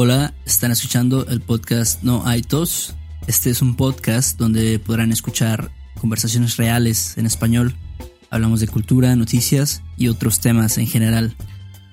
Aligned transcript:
Hola, 0.00 0.32
están 0.46 0.70
escuchando 0.70 1.26
el 1.26 1.40
podcast 1.40 2.04
No 2.04 2.24
hay 2.24 2.40
tos. 2.40 2.94
Este 3.26 3.50
es 3.50 3.62
un 3.62 3.74
podcast 3.74 4.38
donde 4.38 4.78
podrán 4.78 5.10
escuchar 5.10 5.72
conversaciones 6.00 6.56
reales 6.56 7.18
en 7.18 7.26
español. 7.26 7.74
Hablamos 8.30 8.60
de 8.60 8.68
cultura, 8.68 9.16
noticias 9.16 9.82
y 9.96 10.06
otros 10.06 10.38
temas 10.38 10.78
en 10.78 10.86
general. 10.86 11.34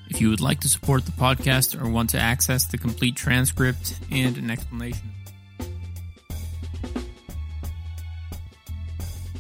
If 0.08 0.20
you 0.20 0.30
would 0.30 0.40
like 0.40 0.62
to 0.62 0.68
support 0.68 1.04
the 1.06 1.14
podcast 1.14 1.74
or 1.74 1.92
want 1.92 2.12
to 2.12 2.20
access 2.20 2.68
the 2.68 2.78
complete 2.78 3.16
transcript 3.16 3.96
and 4.12 4.38
an 4.38 4.52
explanation. 4.52 5.12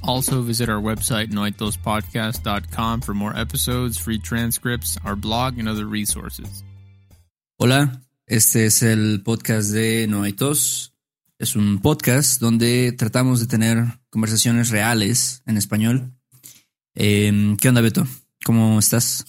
Also, 0.02 0.41
visit 0.41 0.70
our 0.70 0.82
website, 0.82 1.29
noitospodcast.com, 1.29 3.02
for 3.02 3.13
more 3.13 3.39
episodes, 3.39 4.00
free 4.00 4.18
transcripts, 4.18 4.97
our 5.05 5.16
blog, 5.16 5.59
and 5.59 5.70
other 5.70 5.86
resources. 5.86 6.63
Hola, 7.59 8.02
este 8.27 8.65
es 8.65 8.81
el 8.81 9.21
podcast 9.23 9.70
de 9.70 10.07
No 10.07 10.23
hay 10.23 10.34
tos. 10.34 10.93
Es 11.38 11.55
un 11.55 11.79
podcast 11.79 12.39
donde 12.39 12.91
tratamos 12.91 13.39
de 13.39 13.45
tener 13.45 13.84
conversaciones 14.09 14.70
reales 14.70 15.43
en 15.45 15.57
español. 15.57 16.13
Eh, 16.95 17.55
¿Qué 17.59 17.70
onda, 17.70 17.81
Beto? 17.81 18.07
¿Cómo 18.43 18.79
estás? 18.79 19.25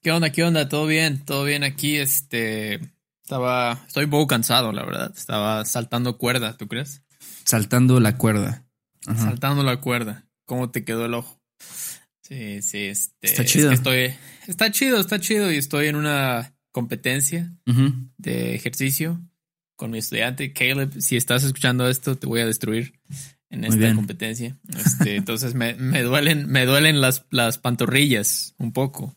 ¿Qué 0.00 0.12
onda? 0.12 0.30
¿Qué 0.30 0.44
onda? 0.44 0.68
¿Todo 0.68 0.86
bien? 0.86 1.24
¿Todo 1.24 1.44
bien 1.44 1.64
aquí? 1.64 1.96
Este. 1.96 2.80
Estaba. 3.22 3.84
Estoy 3.86 4.04
un 4.04 4.10
poco 4.10 4.28
cansado, 4.28 4.72
la 4.72 4.84
verdad. 4.84 5.12
Estaba 5.16 5.64
saltando 5.64 6.16
cuerda, 6.16 6.56
¿tú 6.56 6.68
crees? 6.68 7.02
Saltando 7.44 8.00
la 8.00 8.16
cuerda. 8.16 8.64
Ajá. 9.06 9.20
Saltando 9.20 9.62
la 9.62 9.80
cuerda. 9.80 10.26
¿Cómo 10.44 10.70
te 10.70 10.84
quedó 10.84 11.04
el 11.06 11.14
ojo? 11.14 11.40
Sí, 12.22 12.62
sí, 12.62 12.86
este. 12.86 13.14
Está 13.20 13.42
es 13.42 13.50
chido. 13.50 13.68
que 13.68 13.74
estoy. 13.74 14.14
Está 14.46 14.70
chido, 14.70 15.00
está 15.00 15.20
chido. 15.20 15.52
Y 15.52 15.56
estoy 15.56 15.88
en 15.88 15.96
una 15.96 16.55
competencia 16.76 17.54
de 18.18 18.54
ejercicio 18.54 19.18
con 19.76 19.90
mi 19.92 19.96
estudiante 19.96 20.52
Caleb. 20.52 21.00
Si 21.00 21.16
estás 21.16 21.42
escuchando 21.42 21.88
esto, 21.88 22.18
te 22.18 22.26
voy 22.26 22.40
a 22.40 22.46
destruir 22.46 23.00
en 23.48 23.60
Muy 23.60 23.68
esta 23.70 23.80
bien. 23.80 23.96
competencia. 23.96 24.58
Este, 24.76 25.16
entonces 25.16 25.54
me, 25.54 25.72
me 25.76 26.02
duelen, 26.02 26.46
me 26.48 26.66
duelen 26.66 27.00
las, 27.00 27.24
las 27.30 27.56
pantorrillas 27.56 28.54
un 28.58 28.74
poco. 28.74 29.16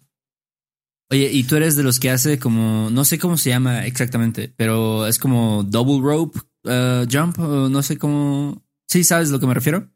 Oye, 1.11 1.30
y 1.34 1.44
tú 1.44 1.58
eres 1.58 1.75
de 1.75 1.84
los 1.84 2.00
que 2.00 2.09
hace 2.09 2.39
como, 2.39 2.89
no 2.92 3.03
sé 3.03 3.19
cómo 3.19 3.36
se 3.36 3.50
llama 3.50 3.86
exactamente, 3.86 4.53
pero 4.56 5.06
es 5.06 5.19
como 5.19 5.66
double 5.66 6.02
rope 6.02 6.39
uh, 6.64 7.06
jump, 7.12 7.39
o 7.39 7.67
no 7.67 7.84
sé 7.84 7.97
cómo. 7.97 8.64
Sí, 8.88 9.03
¿sabes 9.03 9.28
a 9.28 9.31
lo 9.34 9.41
que 9.41 9.47
me 9.47 9.53
refiero? 9.53 9.91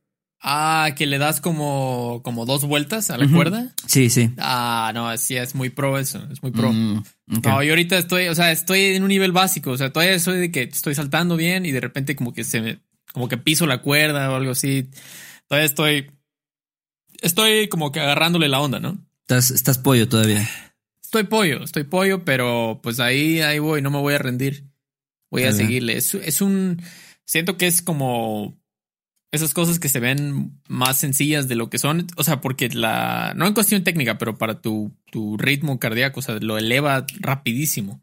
Ah, 0.45 0.89
que 0.97 1.05
le 1.05 1.19
das 1.19 1.39
como, 1.39 2.21
como 2.21 2.45
dos 2.45 2.65
vueltas 2.65 3.09
a 3.09 3.17
la 3.17 3.29
cuerda. 3.29 3.73
Sí, 3.87 4.09
sí. 4.09 4.29
Ah, 4.37 4.91
no, 4.93 5.15
sí, 5.17 5.37
es 5.37 5.55
muy 5.55 5.69
pro 5.69 5.97
eso, 5.97 6.21
es 6.33 6.43
muy 6.43 6.51
pro. 6.51 6.73
Mm. 6.73 7.01
No, 7.27 7.63
yo 7.63 7.71
ahorita 7.71 7.97
estoy, 7.97 8.27
o 8.27 8.35
sea, 8.35 8.51
estoy 8.51 8.81
en 8.87 9.03
un 9.03 9.07
nivel 9.07 9.31
básico, 9.31 9.71
o 9.71 9.77
sea, 9.77 9.93
todavía 9.93 10.19
soy 10.19 10.39
de 10.39 10.51
que 10.51 10.63
estoy 10.63 10.95
saltando 10.95 11.37
bien 11.37 11.65
y 11.65 11.71
de 11.71 11.79
repente 11.79 12.17
como 12.17 12.33
que 12.33 12.43
se 12.43 12.59
me, 12.59 12.79
como 13.13 13.29
que 13.29 13.37
piso 13.37 13.65
la 13.67 13.81
cuerda 13.81 14.29
o 14.29 14.35
algo 14.35 14.51
así. 14.51 14.89
Todavía 15.47 15.65
estoy, 15.65 16.11
estoy 17.21 17.69
como 17.69 17.93
que 17.93 18.01
agarrándole 18.01 18.49
la 18.49 18.59
onda, 18.59 18.81
¿no? 18.81 18.97
Estás, 19.21 19.49
estás 19.49 19.77
pollo 19.77 20.09
todavía. 20.09 20.45
Estoy 21.01 21.23
pollo, 21.23 21.63
estoy 21.63 21.85
pollo, 21.85 22.25
pero 22.25 22.81
pues 22.83 22.99
ahí, 22.99 23.39
ahí 23.39 23.59
voy, 23.59 23.81
no 23.81 23.91
me 23.91 23.99
voy 23.99 24.15
a 24.15 24.17
rendir. 24.17 24.65
Voy 25.31 25.43
a 25.43 25.51
bien. 25.51 25.57
seguirle. 25.57 25.95
Es, 25.95 26.13
es 26.15 26.41
un, 26.41 26.81
siento 27.23 27.55
que 27.55 27.67
es 27.67 27.81
como 27.81 28.61
esas 29.33 29.53
cosas 29.53 29.79
que 29.79 29.89
se 29.89 29.99
ven 29.99 30.61
más 30.69 30.97
sencillas 30.99 31.47
de 31.47 31.55
lo 31.55 31.69
que 31.69 31.79
son. 31.79 32.07
O 32.15 32.23
sea, 32.23 32.39
porque 32.39 32.69
la, 32.69 33.33
no 33.35 33.47
en 33.47 33.53
cuestión 33.53 33.83
técnica, 33.83 34.17
pero 34.17 34.37
para 34.37 34.61
tu, 34.61 34.95
tu 35.11 35.37
ritmo 35.37 35.79
cardíaco, 35.79 36.19
o 36.19 36.23
sea, 36.23 36.35
lo 36.35 36.57
eleva 36.57 37.05
rapidísimo. 37.19 38.01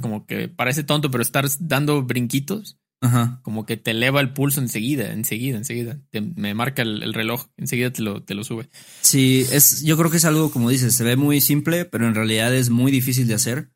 Como 0.00 0.26
que 0.26 0.48
parece 0.48 0.82
tonto, 0.84 1.10
pero 1.10 1.22
estar 1.22 1.46
dando 1.60 2.02
brinquitos, 2.02 2.78
como 3.42 3.66
que 3.66 3.76
te 3.76 3.90
eleva 3.90 4.22
el 4.22 4.32
pulso 4.32 4.60
enseguida, 4.60 5.12
enseguida, 5.12 5.58
enseguida. 5.58 6.00
Te- 6.10 6.22
me 6.22 6.54
marca 6.54 6.80
el, 6.82 7.02
el 7.02 7.12
reloj, 7.12 7.48
enseguida 7.58 7.92
te 7.92 8.00
lo, 8.02 8.22
te 8.22 8.34
lo 8.34 8.44
sube. 8.44 8.70
Sí, 9.02 9.46
es, 9.52 9.82
yo 9.82 9.96
creo 9.98 10.10
que 10.10 10.16
es 10.16 10.24
algo, 10.24 10.50
como 10.50 10.70
dices, 10.70 10.94
se 10.94 11.04
ve 11.04 11.14
muy 11.16 11.42
simple, 11.42 11.84
pero 11.84 12.08
en 12.08 12.14
realidad 12.14 12.54
es 12.54 12.70
muy 12.70 12.90
difícil 12.90 13.28
de 13.28 13.34
hacer. 13.34 13.70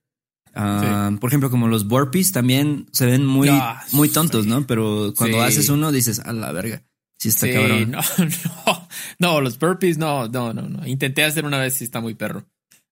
Ah, 0.54 1.10
Por 1.20 1.31
ejemplo, 1.31 1.50
como 1.50 1.69
los 1.69 1.86
burpees 1.88 2.32
también 2.32 2.86
se 2.92 3.06
ven 3.06 3.25
muy, 3.25 3.48
Ah, 3.50 3.82
muy 3.92 4.09
tontos, 4.09 4.44
sí. 4.44 4.50
¿no? 4.50 4.66
Pero 4.66 5.12
cuando 5.16 5.38
Sí. 5.38 5.42
haces 5.44 5.69
uno 5.69 5.92
dices, 5.92 6.20
a 6.20 6.32
la 6.32 6.53
verga. 6.53 6.82
Sí, 7.19 7.31
está 7.31 7.50
cabrón. 7.53 7.91
no, 7.91 8.00
no, 8.66 8.88
no, 9.19 9.41
los 9.41 9.59
burpees, 9.59 9.98
no, 9.98 10.28
no, 10.28 10.53
no, 10.53 10.69
no. 10.69 10.86
Intenté 10.86 11.25
hacer 11.25 11.44
una 11.44 11.59
vez 11.59 11.81
y 11.81 11.84
está 11.84 12.00
muy 12.00 12.14
perro. 12.14 12.47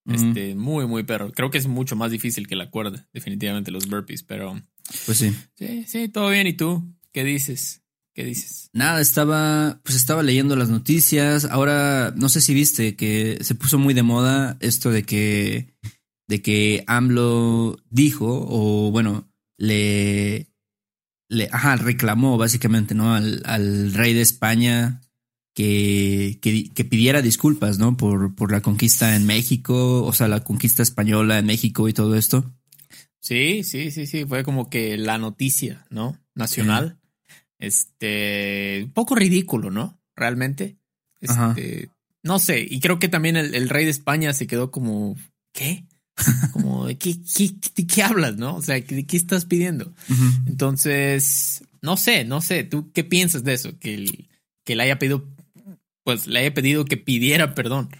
Este, 0.09 0.55
muy, 0.55 0.87
muy 0.87 1.03
perro. 1.03 1.33
Creo 1.33 1.51
que 1.51 1.59
es 1.59 1.67
mucho 1.67 1.97
más 1.97 2.13
difícil 2.13 2.47
que 2.47 2.55
la 2.55 2.71
cuerda, 2.71 3.09
definitivamente 3.13 3.73
los 3.73 3.89
burpees, 3.89 4.23
pero 4.23 4.61
Pues 5.05 5.19
sí. 5.19 5.35
sí, 5.57 5.85
sí, 5.89 6.09
todo 6.09 6.31
bien. 6.31 6.47
¿Y 6.47 6.53
tú? 6.53 6.85
¿Qué 7.13 7.25
dices? 7.25 7.83
¿Qué 8.15 8.25
dices? 8.25 8.71
Nada, 8.73 9.01
estaba, 9.01 9.81
pues 9.83 9.97
estaba 9.97 10.23
leyendo 10.23 10.55
las 10.57 10.69
noticias. 10.71 11.45
Ahora, 11.45 12.13
no 12.17 12.29
sé 12.29 12.41
si 12.41 12.55
viste 12.55 12.95
que 12.95 13.39
se 13.43 13.55
puso 13.57 13.79
muy 13.79 13.95
de 13.95 14.05
moda 14.05 14.57
esto 14.61 14.91
de 14.91 15.03
que, 15.03 15.75
de 16.29 16.43
que 16.43 16.85
AMLO 16.87 17.79
dijo, 17.91 18.47
o 18.49 18.91
bueno, 18.91 19.29
le, 19.59 20.49
le, 21.29 21.49
ajá, 21.53 21.77
reclamó 21.77 22.37
básicamente, 22.39 22.95
¿no? 22.95 23.15
Al, 23.15 23.43
al 23.45 23.95
rey 23.95 24.13
de 24.13 24.23
España 24.23 25.01
que, 25.55 26.39
que, 26.43 26.71
que 26.73 26.85
pidiera 26.85 27.23
disculpas, 27.23 27.79
¿no? 27.79 27.97
Por, 27.97 28.35
por 28.35 28.53
la 28.53 28.61
conquista 28.61 29.17
en 29.17 29.25
México, 29.25 30.05
o 30.05 30.13
sea, 30.13 30.29
la 30.29 30.45
conquista 30.45 30.83
española 30.83 31.39
en 31.39 31.47
México 31.47 31.89
y 31.89 31.93
todo 31.93 32.17
esto. 32.17 32.53
Sí, 33.21 33.65
sí, 33.65 33.91
sí, 33.91 34.07
sí. 34.07 34.25
Fue 34.25 34.45
como 34.45 34.69
que 34.69 34.97
la 34.97 35.19
noticia, 35.19 35.87
¿no? 35.91 36.17
Nacional. 36.35 37.01
Este, 37.59 38.83
un 38.85 38.93
poco 38.93 39.15
ridículo, 39.15 39.71
¿no? 39.71 40.01
Realmente. 40.15 40.77
Ajá. 41.27 41.55
Este, 41.57 41.89
no 42.23 42.39
sé. 42.39 42.67
Y 42.69 42.81
creo 42.81 42.99
que 42.99 43.09
también 43.09 43.37
el, 43.37 43.55
el 43.55 43.69
rey 43.69 43.85
de 43.85 43.91
España 43.91 44.33
se 44.33 44.47
quedó 44.47 44.71
como, 44.71 45.17
¿qué? 45.53 45.87
Como, 46.53 46.87
¿de 46.87 46.97
qué, 46.97 47.15
qué, 47.37 47.87
qué 47.87 48.03
hablas, 48.03 48.37
no? 48.37 48.57
O 48.57 48.63
sea, 48.63 48.77
¿de 48.77 49.07
qué 49.07 49.17
estás 49.17 49.45
pidiendo? 49.45 49.93
Entonces, 50.47 51.63
no 51.83 51.97
sé, 51.97 52.25
no 52.25 52.41
sé. 52.41 52.65
¿Tú 52.65 52.91
qué 52.93 53.05
piensas 53.05 53.45
de 53.45 53.55
eso? 53.55 53.79
Que, 53.79 53.95
el- 53.95 54.29
que 54.65 54.75
le 54.77 54.83
haya 54.85 54.99
pedido, 54.99 55.25
pues 56.05 56.27
le 56.27 56.41
haya 56.41 56.55
pedido 56.55 56.85
que 56.85 56.97
pidiera 56.97 57.55
perdón. 57.55 57.91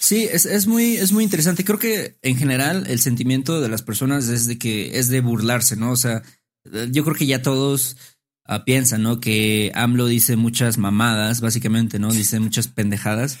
Sí, 0.00 0.26
es, 0.30 0.46
es 0.46 0.66
muy, 0.66 0.96
es 0.96 1.12
muy 1.12 1.24
interesante. 1.24 1.64
Creo 1.64 1.78
que 1.78 2.16
en 2.22 2.36
general 2.36 2.86
el 2.88 3.00
sentimiento 3.00 3.60
de 3.60 3.68
las 3.68 3.82
personas 3.82 4.28
es 4.28 4.46
de 4.46 4.56
que 4.58 4.98
es 4.98 5.08
de 5.08 5.20
burlarse, 5.20 5.76
¿no? 5.76 5.90
O 5.90 5.96
sea, 5.96 6.22
yo 6.90 7.04
creo 7.04 7.14
que 7.16 7.26
ya 7.26 7.42
todos 7.42 7.96
ah, 8.44 8.64
piensan, 8.64 9.02
¿no? 9.02 9.20
Que 9.20 9.70
AMLO 9.74 10.06
dice 10.06 10.36
muchas 10.36 10.78
mamadas, 10.78 11.40
básicamente, 11.40 11.98
¿no? 11.98 12.10
Dice 12.12 12.40
muchas 12.40 12.68
pendejadas. 12.68 13.38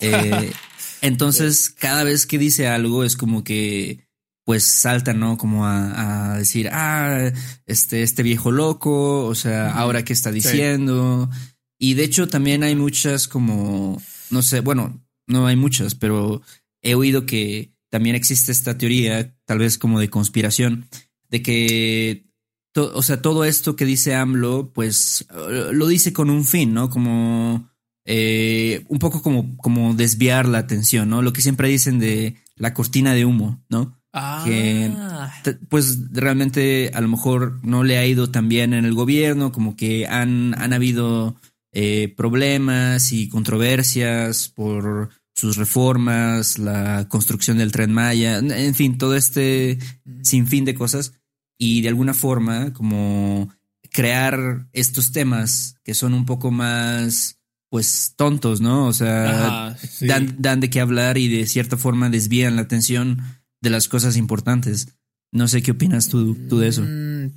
Eh, 0.00 0.52
entonces, 1.02 1.70
cada 1.70 2.04
vez 2.04 2.26
que 2.26 2.38
dice 2.38 2.68
algo 2.68 3.04
es 3.04 3.16
como 3.16 3.44
que, 3.44 4.06
pues 4.44 4.64
salta, 4.64 5.12
¿no? 5.12 5.36
Como 5.38 5.66
a, 5.66 6.32
a 6.34 6.38
decir, 6.38 6.68
ah, 6.72 7.30
este, 7.66 8.02
este 8.02 8.22
viejo 8.22 8.50
loco, 8.50 9.26
o 9.26 9.34
sea, 9.34 9.72
ahora 9.72 10.04
qué 10.04 10.12
está 10.12 10.30
Sí. 10.30 10.36
diciendo. 10.36 11.30
Y 11.78 11.94
de 11.94 12.04
hecho 12.04 12.28
también 12.28 12.62
hay 12.62 12.76
muchas 12.76 13.28
como, 13.28 14.02
no 14.30 14.42
sé, 14.42 14.60
bueno, 14.60 15.00
no 15.26 15.46
hay 15.46 15.56
muchas, 15.56 15.94
pero 15.94 16.42
he 16.82 16.94
oído 16.94 17.24
que 17.26 17.72
también 17.90 18.16
existe 18.16 18.52
esta 18.52 18.76
teoría, 18.76 19.34
tal 19.46 19.58
vez 19.58 19.78
como 19.78 19.98
de 20.00 20.10
conspiración, 20.10 20.88
de 21.28 21.42
que, 21.42 22.26
o 22.74 23.02
sea, 23.02 23.22
todo 23.22 23.44
esto 23.44 23.76
que 23.76 23.84
dice 23.84 24.14
AMLO, 24.14 24.72
pues 24.74 25.24
lo 25.72 25.86
dice 25.86 26.12
con 26.12 26.28
un 26.28 26.44
fin, 26.44 26.74
¿no? 26.74 26.90
Como 26.90 27.69
eh, 28.12 28.84
un 28.88 28.98
poco 28.98 29.22
como, 29.22 29.56
como 29.56 29.94
desviar 29.94 30.46
la 30.48 30.58
atención, 30.58 31.08
¿no? 31.08 31.22
Lo 31.22 31.32
que 31.32 31.42
siempre 31.42 31.68
dicen 31.68 32.00
de 32.00 32.34
la 32.56 32.74
cortina 32.74 33.14
de 33.14 33.24
humo, 33.24 33.62
¿no? 33.68 33.96
Ah, 34.12 34.42
Que- 34.44 35.54
Pues 35.68 36.10
realmente 36.10 36.90
a 36.92 37.00
lo 37.00 37.06
mejor 37.06 37.60
no 37.64 37.84
le 37.84 37.98
ha 37.98 38.06
ido 38.06 38.28
tan 38.28 38.48
bien 38.48 38.74
en 38.74 38.84
el 38.84 38.94
gobierno, 38.94 39.52
como 39.52 39.76
que 39.76 40.08
han, 40.08 40.60
han 40.60 40.72
habido 40.72 41.36
eh, 41.72 42.12
problemas 42.16 43.12
y 43.12 43.28
controversias 43.28 44.48
por 44.48 45.10
sus 45.32 45.56
reformas, 45.56 46.58
la 46.58 47.06
construcción 47.08 47.58
del 47.58 47.70
tren 47.70 47.92
Maya, 47.92 48.38
en 48.38 48.74
fin, 48.74 48.98
todo 48.98 49.14
este 49.14 49.78
sinfín 50.22 50.64
de 50.64 50.74
cosas 50.74 51.12
y 51.56 51.80
de 51.82 51.88
alguna 51.88 52.12
forma 52.12 52.72
como 52.72 53.48
crear 53.92 54.66
estos 54.72 55.12
temas 55.12 55.76
que 55.84 55.94
son 55.94 56.14
un 56.14 56.24
poco 56.26 56.50
más 56.50 57.36
pues 57.70 58.14
tontos, 58.16 58.60
¿no? 58.60 58.86
O 58.86 58.92
sea, 58.92 59.68
Ajá, 59.70 59.78
sí. 59.78 60.06
dan, 60.06 60.36
dan 60.38 60.60
de 60.60 60.68
qué 60.68 60.80
hablar 60.80 61.16
y 61.16 61.28
de 61.28 61.46
cierta 61.46 61.76
forma 61.76 62.10
desvían 62.10 62.56
la 62.56 62.62
atención 62.62 63.22
de 63.62 63.70
las 63.70 63.88
cosas 63.88 64.16
importantes. 64.16 64.88
No 65.32 65.46
sé 65.46 65.62
qué 65.62 65.70
opinas 65.70 66.08
tú, 66.08 66.34
tú 66.48 66.58
de 66.58 66.68
eso. 66.68 66.82
Mm, 66.82 67.32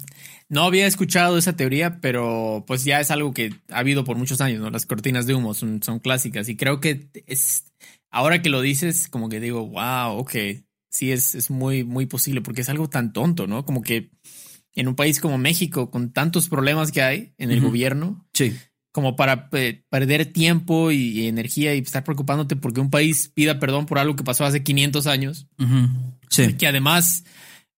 No 0.50 0.64
había 0.64 0.88
escuchado 0.88 1.38
esa 1.38 1.56
teoría, 1.56 2.00
pero 2.02 2.64
pues 2.66 2.84
ya 2.84 3.00
es 3.00 3.12
algo 3.12 3.34
que 3.34 3.54
ha 3.70 3.78
habido 3.80 4.04
por 4.04 4.18
muchos 4.18 4.42
años, 4.42 4.60
¿no? 4.62 4.72
Las 4.72 4.88
cortinas 4.88 5.28
de 5.28 5.36
humo 5.36 5.54
son, 5.54 5.84
son 5.84 6.00
clásicas 6.00 6.50
y 6.50 6.56
creo 6.56 6.80
que 6.80 7.10
es, 7.28 7.66
ahora 8.10 8.42
que 8.42 8.50
lo 8.50 8.62
dices, 8.62 9.08
como 9.08 9.30
que 9.30 9.40
digo, 9.40 9.68
wow, 9.68 10.18
ok, 10.18 10.32
sí 10.90 11.12
es, 11.12 11.36
es 11.36 11.52
muy, 11.52 11.84
muy 11.84 12.08
posible 12.08 12.42
porque 12.42 12.62
es 12.62 12.70
algo 12.70 12.90
tan 12.90 13.14
tonto, 13.14 13.46
¿no? 13.46 13.64
Como 13.64 13.84
que 13.84 14.10
en 14.74 14.88
un 14.88 14.96
país 14.96 15.20
como 15.20 15.38
México, 15.38 15.92
con 15.92 16.12
tantos 16.12 16.50
problemas 16.50 16.92
que 16.92 17.04
hay 17.04 17.34
en 17.38 17.52
el 17.52 17.62
gobierno, 17.62 18.28
sí. 18.34 18.56
Como 18.94 19.16
para 19.16 19.50
perder 19.50 20.28
tiempo 20.28 20.92
y, 20.92 21.28
energía 21.28 21.76
y 21.76 21.80
estar 21.80 22.04
preocupándote 22.04 22.56
porque 22.56 22.80
un 22.80 22.92
país 22.92 23.30
pida 23.34 23.60
perdón 23.60 23.88
por 23.88 23.98
algo 23.98 24.16
que 24.16 24.24
pasó 24.24 24.46
hace 24.46 24.64
500 24.64 25.08
años. 25.08 25.48
Sí. 26.30 26.54
Que 26.54 26.68
además 26.68 27.26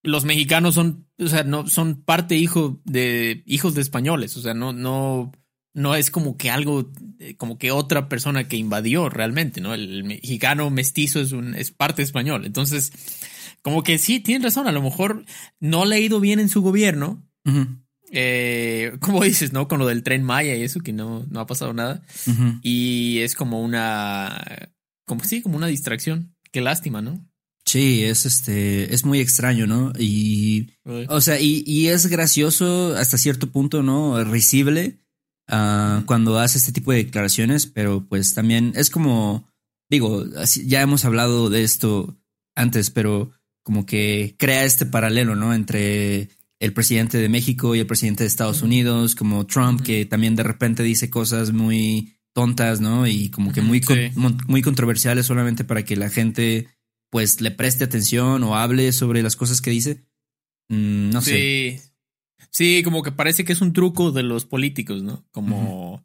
los 0.04 0.26
mexicanos 0.26 0.76
son, 0.76 1.08
o 1.18 1.28
sea, 1.28 1.44
no 1.44 1.68
son 1.68 2.04
parte 2.04 2.36
hijo 2.36 2.82
de 2.84 3.44
hijos 3.46 3.74
de 3.76 3.82
españoles, 3.82 4.36
o 4.36 4.42
sea, 4.42 4.54
no, 4.54 4.74
no, 4.74 5.32
no 5.74 5.96
es 5.96 6.12
como 6.12 6.36
que 6.36 6.52
algo, 6.52 6.92
eh, 7.20 7.38
como 7.38 7.58
que 7.58 7.72
otra 7.72 8.10
persona 8.10 8.50
que 8.50 8.58
invadió 8.58 9.08
realmente, 9.08 9.62
¿no? 9.62 9.74
El, 9.74 10.04
mexicano 10.04 10.70
mestizo 10.70 11.22
es 11.22 11.32
un, 11.32 11.56
es 11.56 11.72
parte 11.72 12.02
español. 12.02 12.46
Entonces, 12.46 12.92
como 13.62 13.84
que 13.84 14.00
sí, 14.00 14.20
tienen 14.20 14.44
razón, 14.44 14.68
a 14.68 14.74
lo 14.74 14.82
mejor 14.82 15.24
no 15.62 15.86
le 15.86 15.96
ha 15.96 16.00
ido 16.00 16.20
bien 16.20 16.42
en 16.42 16.50
su 16.50 16.62
gobierno. 16.62 17.24
Eh, 18.12 18.98
como 19.00 19.24
dices, 19.24 19.54
¿no? 19.54 19.68
Con 19.68 19.80
lo 19.80 19.88
del 19.88 20.04
tren 20.04 20.24
Maya 20.24 20.56
y 20.56 20.64
eso, 20.64 20.82
que 20.82 20.94
no, 20.94 21.26
no 21.30 21.40
ha 21.40 21.48
pasado 21.48 21.74
nada. 21.74 22.02
Y 22.62 23.20
es 23.20 23.36
como 23.36 23.62
una, 23.62 24.70
como 25.06 25.24
sí, 25.24 25.42
como 25.42 25.58
una 25.58 25.68
distracción. 25.68 26.36
Qué 26.52 26.62
lástima, 26.62 27.02
¿no? 27.02 27.26
Sí, 27.66 28.04
es 28.04 28.26
este, 28.28 28.94
es 28.94 29.06
muy 29.06 29.20
extraño, 29.20 29.66
¿no? 29.66 29.92
Y, 29.98 30.70
o 31.10 31.20
sea, 31.20 31.40
y, 31.40 31.64
y, 31.66 31.88
es 31.88 32.06
gracioso 32.06 32.96
hasta 32.96 33.18
cierto 33.18 33.52
punto, 33.52 33.82
¿no? 33.82 34.24
Risible 34.24 35.00
uh, 35.52 36.06
cuando 36.06 36.38
hace 36.40 36.60
este 36.60 36.72
tipo 36.72 36.92
de 36.92 37.06
declaraciones, 37.06 37.66
pero 37.66 38.06
pues 38.08 38.36
también 38.36 38.74
es 38.76 38.92
como, 38.92 39.50
digo, 39.90 40.24
ya 40.64 40.82
hemos 40.82 41.06
hablado 41.06 41.50
de 41.50 41.64
esto 41.64 42.16
antes, 42.56 42.92
pero 42.92 43.32
como 43.64 43.88
que 43.88 44.36
crea 44.38 44.64
este 44.64 44.86
paralelo, 44.86 45.36
¿no? 45.36 45.52
Entre 45.52 46.30
el 46.66 46.74
presidente 46.74 47.20
de 47.20 47.30
México 47.30 47.76
y 47.76 47.80
el 47.80 47.86
presidente 47.86 48.24
de 48.24 48.28
Estados 48.28 48.64
Unidos, 48.64 49.16
como 49.16 49.46
Trump, 49.46 49.82
que 49.82 50.06
también 50.06 50.36
de 50.36 50.44
repente 50.44 50.82
dice 50.82 51.12
cosas 51.12 51.54
muy 51.54 52.18
tontas, 52.34 52.82
¿no? 52.82 53.06
Y 53.06 53.30
como 53.30 53.54
que 53.54 53.62
muy, 53.62 53.82
muy 54.48 54.62
controversiales 54.62 55.28
solamente 55.28 55.64
para 55.64 55.86
que 55.86 55.96
la 55.96 56.10
gente 56.10 56.68
pues 57.12 57.40
le 57.40 57.52
preste 57.52 57.84
atención 57.84 58.44
o 58.44 58.56
hable 58.56 58.92
sobre 58.92 59.22
las 59.22 59.36
cosas 59.36 59.62
que 59.62 59.70
dice. 59.70 60.06
Mm, 60.70 61.12
no 61.12 61.22
sé. 61.22 61.82
Sí, 62.50 62.82
como 62.84 63.04
que 63.04 63.12
parece 63.12 63.46
que 63.46 63.54
es 63.54 63.62
un 63.62 63.74
truco 63.74 64.12
de 64.12 64.24
los 64.24 64.46
políticos, 64.46 65.04
¿no? 65.04 65.26
Como 65.32 66.05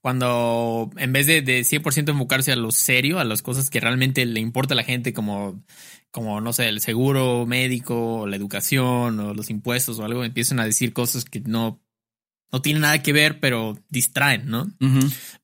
cuando 0.00 0.90
en 0.96 1.12
vez 1.12 1.26
de, 1.26 1.42
de 1.42 1.60
100% 1.60 2.10
enfocarse 2.10 2.52
a 2.52 2.56
lo 2.56 2.72
serio, 2.72 3.18
a 3.18 3.24
las 3.24 3.42
cosas 3.42 3.68
que 3.68 3.80
realmente 3.80 4.24
le 4.24 4.40
importa 4.40 4.74
a 4.74 4.76
la 4.76 4.84
gente, 4.84 5.12
como, 5.12 5.62
como, 6.10 6.40
no 6.40 6.52
sé, 6.52 6.68
el 6.68 6.80
seguro 6.80 7.46
médico, 7.46 8.20
o 8.20 8.26
la 8.26 8.36
educación, 8.36 9.20
o 9.20 9.34
los 9.34 9.50
impuestos 9.50 9.98
o 9.98 10.04
algo, 10.04 10.24
empiezan 10.24 10.58
a 10.58 10.64
decir 10.64 10.92
cosas 10.92 11.24
que 11.24 11.40
no, 11.40 11.82
no 12.50 12.62
tienen 12.62 12.82
nada 12.82 13.02
que 13.02 13.12
ver, 13.12 13.40
pero 13.40 13.78
distraen, 13.90 14.46
¿no? 14.46 14.72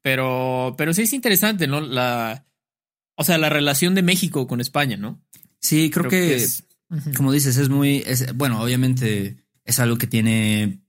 Pero, 0.00 0.74
pero 0.78 0.94
sí 0.94 1.02
es 1.02 1.12
interesante, 1.12 1.66
¿no? 1.66 1.80
La, 1.82 2.46
o 3.16 3.24
sea, 3.24 3.36
la 3.36 3.50
relación 3.50 3.94
de 3.94 4.02
México 4.02 4.46
con 4.46 4.60
España, 4.60 4.96
¿no? 4.96 5.22
Sí, 5.60 5.90
creo, 5.90 6.08
que, 6.08 6.46
como 7.16 7.32
dices, 7.32 7.58
es 7.58 7.68
muy, 7.68 8.04
bueno, 8.34 8.62
obviamente 8.62 9.36
es 9.64 9.80
algo 9.80 9.98
que 9.98 10.06
tiene 10.06 10.80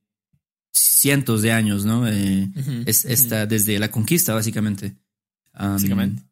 cientos 0.77 1.41
de 1.41 1.51
años, 1.51 1.85
¿no? 1.85 2.07
Eh, 2.07 2.50
es, 2.85 3.06
está 3.06 3.45
desde 3.45 3.79
la 3.79 3.89
conquista, 3.89 4.33
básicamente. 4.33 4.95
básicamente. 5.53 6.24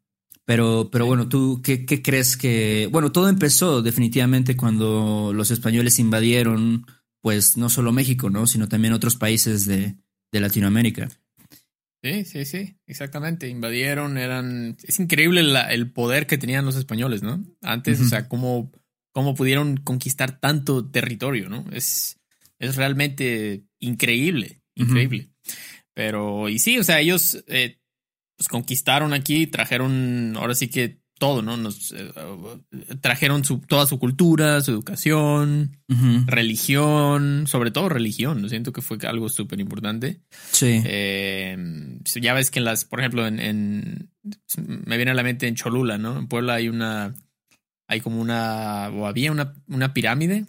Pero, 0.46 0.90
pero 0.92 1.06
bueno, 1.08 1.28
¿tú 1.28 1.62
qué, 1.64 1.86
qué, 1.86 2.02
crees 2.02 2.38
que...? 2.38 2.88
Bueno, 2.92 3.12
todo 3.12 3.30
empezó 3.30 3.82
definitivamente 3.82 4.56
cuando 4.56 5.32
los 5.34 5.50
españoles 5.50 5.98
invadieron, 5.98 6.86
pues, 7.22 7.58
no 7.58 7.70
solo 7.70 7.92
México, 7.92 8.30
¿no? 8.30 8.46
Sino 8.46 8.68
también 8.68 8.94
otros 8.94 9.16
países 9.16 9.66
de, 9.66 9.96
de 10.32 10.40
Latinoamérica. 10.40 11.10
Sí, 12.06 12.24
sí, 12.24 12.46
sí, 12.46 12.78
exactamente. 12.86 13.48
Invadieron, 13.48 14.20
eran. 14.20 14.78
Es 14.84 15.00
increíble 15.00 15.42
el 15.72 15.92
poder 15.92 16.28
que 16.28 16.38
tenían 16.38 16.64
los 16.64 16.76
españoles, 16.76 17.24
¿no? 17.24 17.44
Antes, 17.64 18.00
o 18.00 18.06
sea, 18.06 18.28
cómo, 18.28 18.72
cómo 19.12 19.34
pudieron 19.34 19.78
conquistar 19.78 20.40
tanto 20.40 20.86
territorio, 20.86 21.50
¿no? 21.50 21.66
Es, 21.72 22.20
es 22.60 22.76
realmente 22.76 23.66
increíble, 23.80 24.62
increíble. 24.76 25.30
Pero, 25.94 26.50
y 26.50 26.60
sí, 26.60 26.78
o 26.78 26.84
sea, 26.84 27.00
ellos 27.00 27.44
eh, 27.48 27.80
pues 28.38 28.48
conquistaron 28.50 29.14
aquí, 29.14 29.48
trajeron, 29.48 30.36
ahora 30.38 30.56
sí 30.56 30.68
que 30.68 31.00
todo, 31.18 31.42
¿no? 31.42 31.56
Nos 31.56 31.94
eh, 31.94 32.12
trajeron 33.02 33.46
su, 33.46 33.60
toda 33.60 33.86
su 33.86 34.00
cultura, 34.00 34.62
su 34.62 34.72
educación, 34.72 35.78
religión, 36.26 37.46
sobre 37.48 37.72
todo 37.72 37.88
religión. 37.90 38.48
Siento 38.50 38.74
que 38.74 38.82
fue 38.82 38.98
algo 39.08 39.30
súper 39.30 39.60
importante. 39.60 40.22
Sí. 40.52 40.82
Eh, 40.84 41.58
ya 42.16 42.34
ves 42.34 42.52
que 42.52 42.60
en 42.60 42.66
las, 42.66 42.84
por 42.84 43.00
ejemplo, 43.00 43.26
en, 43.26 44.10
me 44.58 44.98
viene 44.98 45.12
a 45.12 45.16
la 45.16 45.24
mente 45.24 45.48
en 45.48 45.56
Cholula, 45.56 45.98
¿no? 45.98 46.20
En 46.20 46.28
Puebla 46.28 46.56
hay 46.56 46.68
una, 46.68 47.16
hay 47.88 48.02
como 48.02 48.20
una, 48.20 48.90
o 48.90 49.08
había 49.08 49.32
una, 49.32 49.54
una 49.68 49.94
pirámide 49.94 50.46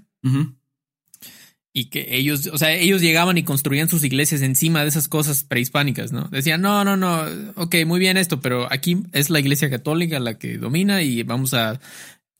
y 1.77 1.91
que 1.91 2.07
ellos, 2.17 2.49
o 2.51 2.57
sea, 2.57 2.73
ellos 2.73 3.03
llegaban 3.03 3.37
y 3.37 3.43
construían 3.43 3.91
sus 3.91 4.03
iglesias 4.03 4.41
encima 4.41 4.81
de 4.81 4.89
esas 4.89 5.09
cosas 5.09 5.45
prehispánicas, 5.45 6.11
¿no? 6.11 6.27
Decían, 6.31 6.63
no, 6.63 6.87
no, 6.87 6.97
no, 6.97 7.23
ok, 7.55 7.75
muy 7.87 8.01
bien 8.01 8.17
esto, 8.17 8.41
pero 8.41 8.67
aquí 8.73 9.03
es 9.13 9.29
la 9.29 9.41
iglesia 9.41 9.69
católica 9.69 10.19
la 10.19 10.39
que 10.39 10.57
domina 10.57 11.03
y 11.03 11.23
vamos 11.23 11.53
a, 11.53 11.79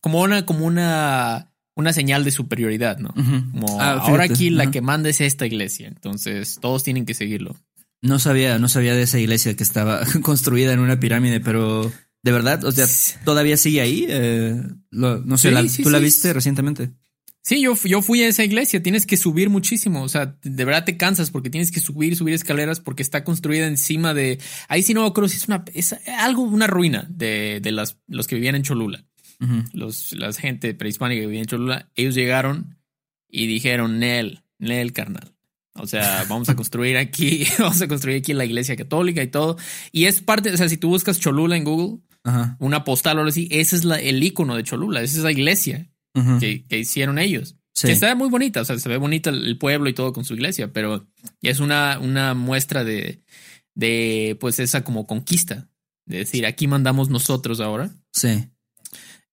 como 0.01 0.23
una, 0.23 0.47
como 0.47 0.65
una, 0.65 1.53
una 1.75 1.93
señal 1.93 2.25
de 2.25 2.31
superioridad, 2.31 2.97
¿no? 2.97 3.11
Como 3.11 3.79
ah, 3.79 3.99
ahora 4.01 4.25
aquí 4.25 4.49
la 4.49 4.71
que 4.71 4.81
manda 4.81 5.11
es 5.11 5.21
esta 5.21 5.45
iglesia, 5.45 5.89
entonces 5.89 6.57
todos 6.59 6.83
tienen 6.83 7.05
que 7.05 7.13
seguirlo. 7.13 7.57
No 8.01 8.19
sabía, 8.19 8.59
no 8.59 8.69
sabía 8.71 8.95
de 8.95 9.03
esa 9.03 9.19
iglesia 9.19 9.55
que 9.55 9.65
estaba 9.65 10.01
construida 10.23 10.73
en 10.73 10.79
una 10.81 10.99
pirámide, 10.99 11.41
pero 11.41 11.93
de 12.23 12.33
verdad, 12.33 12.65
o 12.65 12.73
sea, 12.73 12.87
todavía 13.27 13.59
sigue 13.59 13.83
ahí. 13.83 14.07
Eh, 14.09 14.63
no 14.93 15.37
sé, 15.37 15.53
¿tú 15.83 15.91
la 15.91 15.99
viste 15.99 16.33
recientemente? 16.33 16.91
Sí, 17.47 17.61
yo, 17.61 17.75
yo 17.85 18.03
fui 18.03 18.25
a 18.25 18.27
esa 18.27 18.43
iglesia, 18.43 18.83
tienes 18.83 19.07
que 19.07 19.17
subir 19.17 19.51
muchísimo, 19.51 20.03
o 20.03 20.09
sea, 20.09 20.37
de 20.43 20.65
verdad 20.65 20.85
te 20.85 20.97
cansas 20.97 21.31
porque 21.31 21.49
tienes 21.49 21.71
que 21.71 21.79
subir, 21.79 22.17
subir 22.17 22.35
escaleras 22.35 22.81
porque 22.81 23.05
está 23.05 23.23
construida 23.23 23.69
encima 23.69 24.15
de, 24.15 24.41
ahí 24.67 24.83
sí 24.83 24.95
no 24.95 25.13
creo 25.13 25.29
si 25.29 25.37
es 25.37 25.47
una, 25.47 25.65
es 25.73 25.95
algo, 26.19 26.43
una 26.43 26.67
ruina 26.67 27.07
de, 27.09 27.61
de 27.63 27.71
las, 27.71 27.99
los 28.09 28.27
que 28.27 28.35
vivían 28.35 28.57
en 28.57 28.65
Cholula, 28.65 29.05
los, 29.73 30.13
la 30.15 30.33
gente 30.33 30.75
prehispánica 30.75 31.21
que 31.21 31.27
vivía 31.27 31.43
en 31.43 31.47
Cholula, 31.47 31.89
ellos 31.95 32.17
llegaron 32.17 32.79
y 33.29 33.47
dijeron, 33.47 34.01
Nel, 34.01 34.43
Nel, 34.59 34.93
carnal. 34.93 35.33
O 35.75 35.87
sea, 35.87 36.25
vamos 36.29 36.49
a 36.49 36.57
construir 36.57 36.97
aquí, 36.97 37.47
vamos 37.61 37.81
a 37.81 37.87
construir 37.87 38.19
aquí 38.19 38.35
la 38.35 38.45
iglesia 38.45 38.75
católica 38.75 39.23
y 39.23 39.29
todo. 39.29 39.57
Y 39.93 40.07
es 40.07 40.21
parte, 40.21 40.51
o 40.53 40.57
sea, 40.57 40.69
si 40.69 40.79
tú 40.79 40.89
buscas 40.89 41.21
Cholula 41.21 41.57
en 41.57 41.63
Google, 41.63 42.01
una 42.59 42.83
postal 42.83 43.19
o 43.19 43.21
algo 43.21 43.29
así, 43.29 43.47
ese 43.53 43.77
es 43.77 43.85
la, 43.85 44.01
el 44.01 44.21
icono 44.21 44.57
de 44.57 44.65
Cholula, 44.65 45.01
esa 45.01 45.19
es 45.19 45.23
la 45.23 45.31
iglesia 45.31 45.89
que, 46.41 46.65
hicieron 46.71 47.19
ellos. 47.19 47.57
Que 47.81 47.93
está 47.93 48.15
muy 48.15 48.31
bonita, 48.31 48.63
o 48.63 48.65
sea, 48.65 48.79
se 48.79 48.89
ve 48.89 48.97
bonita 48.97 49.29
el 49.31 49.59
pueblo 49.59 49.91
y 49.91 49.93
todo 49.93 50.13
con 50.13 50.25
su 50.25 50.35
iglesia, 50.35 50.73
pero 50.73 51.07
es 51.43 51.61
una, 51.61 51.99
una 51.99 52.33
muestra 52.33 52.85
de, 52.85 53.23
de, 53.75 54.37
pues, 54.41 54.59
esa 54.59 54.83
como 54.83 55.07
conquista. 55.07 55.69
De 56.07 56.19
decir, 56.19 56.47
aquí 56.47 56.67
mandamos 56.67 57.11
nosotros 57.11 57.61
ahora. 57.61 57.95
Sí. 58.13 58.49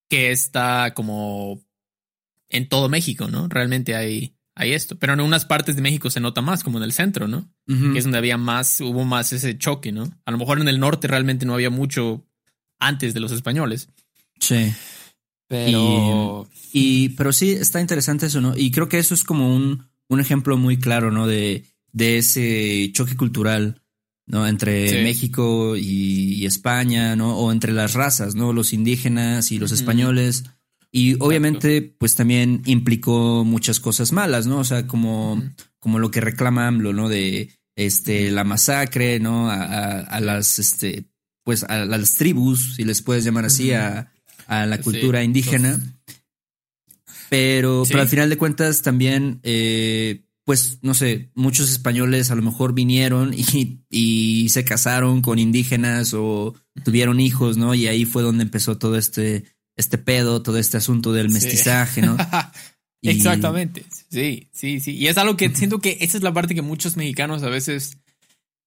Que 0.09 0.31
está 0.31 0.93
como 0.93 1.63
en 2.49 2.67
todo 2.67 2.89
México, 2.89 3.27
¿no? 3.27 3.47
Realmente 3.47 3.95
hay, 3.95 4.35
hay 4.55 4.73
esto. 4.73 4.97
Pero 4.99 5.13
en 5.13 5.21
unas 5.21 5.45
partes 5.45 5.75
de 5.75 5.81
México 5.81 6.09
se 6.09 6.19
nota 6.19 6.41
más, 6.41 6.63
como 6.63 6.77
en 6.77 6.83
el 6.83 6.91
centro, 6.91 7.27
¿no? 7.27 7.49
Que 7.65 7.97
es 7.97 8.03
donde 8.03 8.17
había 8.17 8.37
más, 8.37 8.81
hubo 8.81 9.05
más 9.05 9.31
ese 9.33 9.57
choque, 9.57 9.91
¿no? 9.91 10.19
A 10.25 10.31
lo 10.31 10.37
mejor 10.37 10.59
en 10.59 10.67
el 10.67 10.79
norte 10.79 11.07
realmente 11.07 11.45
no 11.45 11.53
había 11.53 11.69
mucho 11.69 12.27
antes 12.79 13.13
de 13.13 13.19
los 13.19 13.31
españoles. 13.31 13.89
Sí. 14.39 14.73
Pero. 15.53 16.49
Y, 16.71 17.09
pero 17.09 17.31
sí, 17.31 17.51
está 17.51 17.79
interesante 17.79 18.25
eso, 18.25 18.41
¿no? 18.41 18.57
Y 18.57 18.71
creo 18.71 18.89
que 18.89 18.97
eso 18.97 19.13
es 19.13 19.23
como 19.23 19.55
un, 19.55 19.85
un 20.09 20.19
ejemplo 20.19 20.57
muy 20.57 20.79
claro, 20.79 21.11
¿no? 21.11 21.27
De, 21.27 21.65
de 21.91 22.17
ese 22.17 22.89
choque 22.91 23.15
cultural, 23.15 23.83
¿no? 24.25 24.47
Entre 24.47 25.03
México 25.03 25.75
y, 25.77 26.43
España, 26.47 27.15
¿no? 27.15 27.37
O 27.37 27.51
entre 27.51 27.71
las 27.71 27.93
razas, 27.93 28.33
¿no? 28.33 28.51
Los 28.51 28.73
indígenas 28.73 29.51
y 29.51 29.59
los 29.59 29.71
españoles. 29.71 30.45
Y 30.91 31.17
obviamente, 31.19 31.83
pues 31.83 32.15
también 32.15 32.63
implicó 32.65 33.45
muchas 33.45 33.79
cosas 33.79 34.11
malas, 34.11 34.47
¿no? 34.47 34.57
O 34.57 34.63
sea, 34.63 34.87
como, 34.87 35.39
como 35.79 35.99
lo 35.99 36.09
que 36.09 36.21
reclama 36.21 36.67
AMLO, 36.67 36.93
¿no? 36.93 37.09
De 37.09 37.51
este, 37.75 38.31
la 38.31 38.43
masacre, 38.43 39.19
¿no? 39.19 39.51
A, 39.51 39.99
a, 39.99 40.19
las, 40.19 40.57
este, 40.57 41.05
pues 41.43 41.63
a, 41.63 41.85
las 41.85 42.15
tribus, 42.15 42.73
si 42.75 42.85
les 42.85 43.03
puedes 43.03 43.23
llamar 43.23 43.45
así, 43.45 43.71
a, 43.73 44.12
a 44.61 44.65
la 44.65 44.79
cultura 44.81 45.23
indígena. 45.23 45.79
Pero, 47.29 47.83
pero 47.87 48.01
al 48.01 48.07
final 48.07 48.29
de 48.29 48.37
cuentas 48.37 48.83
también, 48.83 49.39
eh, 49.43 50.23
pues, 50.45 50.79
no 50.81 50.93
sé, 50.93 51.31
muchos 51.33 51.71
españoles 51.71 52.29
a 52.29 52.35
lo 52.35 52.43
mejor 52.43 52.73
vinieron 52.73 53.33
y, 53.33 53.79
y, 53.89 54.49
se 54.49 54.63
casaron 54.63 55.21
con 55.21 55.39
indígenas 55.39 56.13
o 56.13 56.53
tuvieron 56.83 57.19
hijos, 57.19 57.57
¿no? 57.57 57.73
Y 57.73 57.87
ahí 57.87 58.05
fue 58.05 58.21
donde 58.21 58.43
empezó 58.43 58.77
todo 58.77 58.97
este 58.97 59.45
este 59.75 59.97
pedo, 59.97 60.41
todo 60.43 60.57
este 60.57 60.77
asunto 60.77 61.13
del 61.13 61.29
mestizaje, 61.29 62.01
¿no? 62.01 62.17
Exactamente. 63.01 63.83
Sí, 64.09 64.49
sí, 64.53 64.79
sí. 64.79 64.95
Y 64.95 65.07
es 65.07 65.17
algo 65.17 65.35
que 65.35 65.49
siento 65.49 65.79
que 65.79 65.97
esa 66.01 66.17
es 66.17 66.23
la 66.23 66.33
parte 66.33 66.55
que 66.55 66.61
muchos 66.61 66.95
mexicanos 66.95 67.43
a 67.43 67.49
veces 67.49 67.97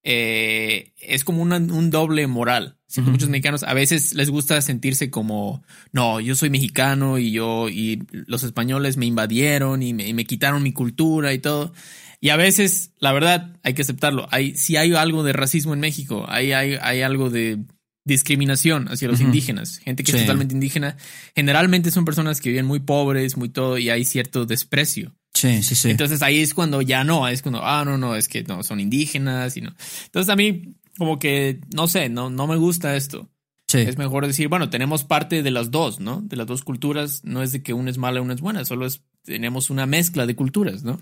eh, 0.09 0.93
es 1.01 1.25
como 1.25 1.43
un 1.43 1.91
doble 1.91 2.29
moral. 2.29 2.79
Muchos 2.99 3.29
mexicanos 3.29 3.65
a 3.65 3.75
veces 3.75 4.15
les 4.15 4.31
gusta 4.31 4.63
sentirse 4.63 5.11
como, 5.11 5.65
no, 5.91 6.21
yo 6.21 6.37
soy 6.37 6.49
mexicano 6.49 7.19
y 7.19 7.33
yo 7.33 7.69
y 7.69 8.05
los 8.11 8.45
españoles 8.45 8.97
me 8.97 9.05
invadieron 9.05 9.83
y 9.83 9.93
me, 9.93 10.25
quitaron 10.25 10.63
mi 10.63 10.73
cultura 10.73 11.35
y 11.35 11.41
todo. 11.41 11.75
Y 12.21 12.29
a 12.29 12.37
veces, 12.37 12.93
la 13.01 13.13
verdad, 13.13 13.57
hay 13.65 13.75
que 13.75 13.83
aceptarlo. 13.83 14.29
Hay, 14.31 14.55
si 14.55 14.77
hay 14.77 14.95
algo 14.95 15.25
de 15.25 15.33
racismo 15.33 15.75
en 15.75 15.81
México, 15.81 16.25
hay, 16.29 16.53
hay, 16.53 16.79
hay 16.81 17.03
algo 17.03 17.29
de 17.29 17.59
discriminación 18.05 18.87
hacia 18.89 19.09
los 19.09 19.21
indígenas, 19.21 19.79
gente 19.79 20.05
que 20.05 20.13
es 20.13 20.21
totalmente 20.21 20.55
indígena. 20.55 20.97
Generalmente 21.35 21.91
son 21.91 22.05
personas 22.05 22.41
que 22.41 22.51
viven 22.51 22.65
muy 22.65 22.79
pobres, 22.79 23.37
muy 23.37 23.49
todo, 23.49 23.77
y 23.77 23.91
hay 23.91 24.05
cierto 24.05 24.47
desprecio. 24.47 25.17
Sí, 25.37 25.63
sí, 25.63 25.75
sí. 25.75 25.91
Entonces 25.91 26.23
ahí 26.23 26.41
es 26.41 26.55
cuando 26.55 26.81
ya 26.81 27.05
no, 27.05 27.29
es 27.29 27.43
cuando, 27.43 27.63
ah, 27.63 27.85
no, 27.85 27.99
no, 27.99 28.17
es 28.17 28.27
que 28.27 28.43
no, 28.45 28.63
son 28.63 28.81
indígenas 28.81 29.57
y 29.59 29.61
no. 29.61 29.75
Entonces 30.07 30.31
a 30.31 30.37
mí, 30.37 30.75
como 30.97 31.19
que, 31.19 31.61
no 31.75 31.89
sé, 31.89 32.09
no, 32.09 32.31
no 32.31 32.47
me 32.47 32.57
gusta 32.57 32.97
esto. 32.97 33.29
Sí. 33.69 33.79
Es 33.81 33.99
mejor 33.99 34.27
decir, 34.27 34.49
bueno, 34.49 34.71
tenemos 34.71 35.05
parte 35.05 35.43
de 35.43 35.51
las 35.51 35.71
dos, 35.71 36.01
¿no? 36.01 36.23
De 36.23 36.37
las 36.37 36.47
dos 36.47 36.63
culturas, 36.63 37.23
no 37.25 37.43
es 37.43 37.53
de 37.53 37.63
que 37.63 37.75
una 37.75 37.91
es 37.91 37.99
mala 37.99 38.21
y 38.21 38.23
una 38.23 38.33
es 38.33 38.41
buena, 38.41 38.65
solo 38.65 38.87
es, 38.87 39.03
tenemos 39.25 39.69
una 39.69 39.85
mezcla 39.85 40.25
de 40.25 40.37
culturas, 40.37 40.85
¿no? 40.85 40.99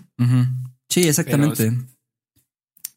Sí, 0.89 1.03
exactamente. 1.03 1.71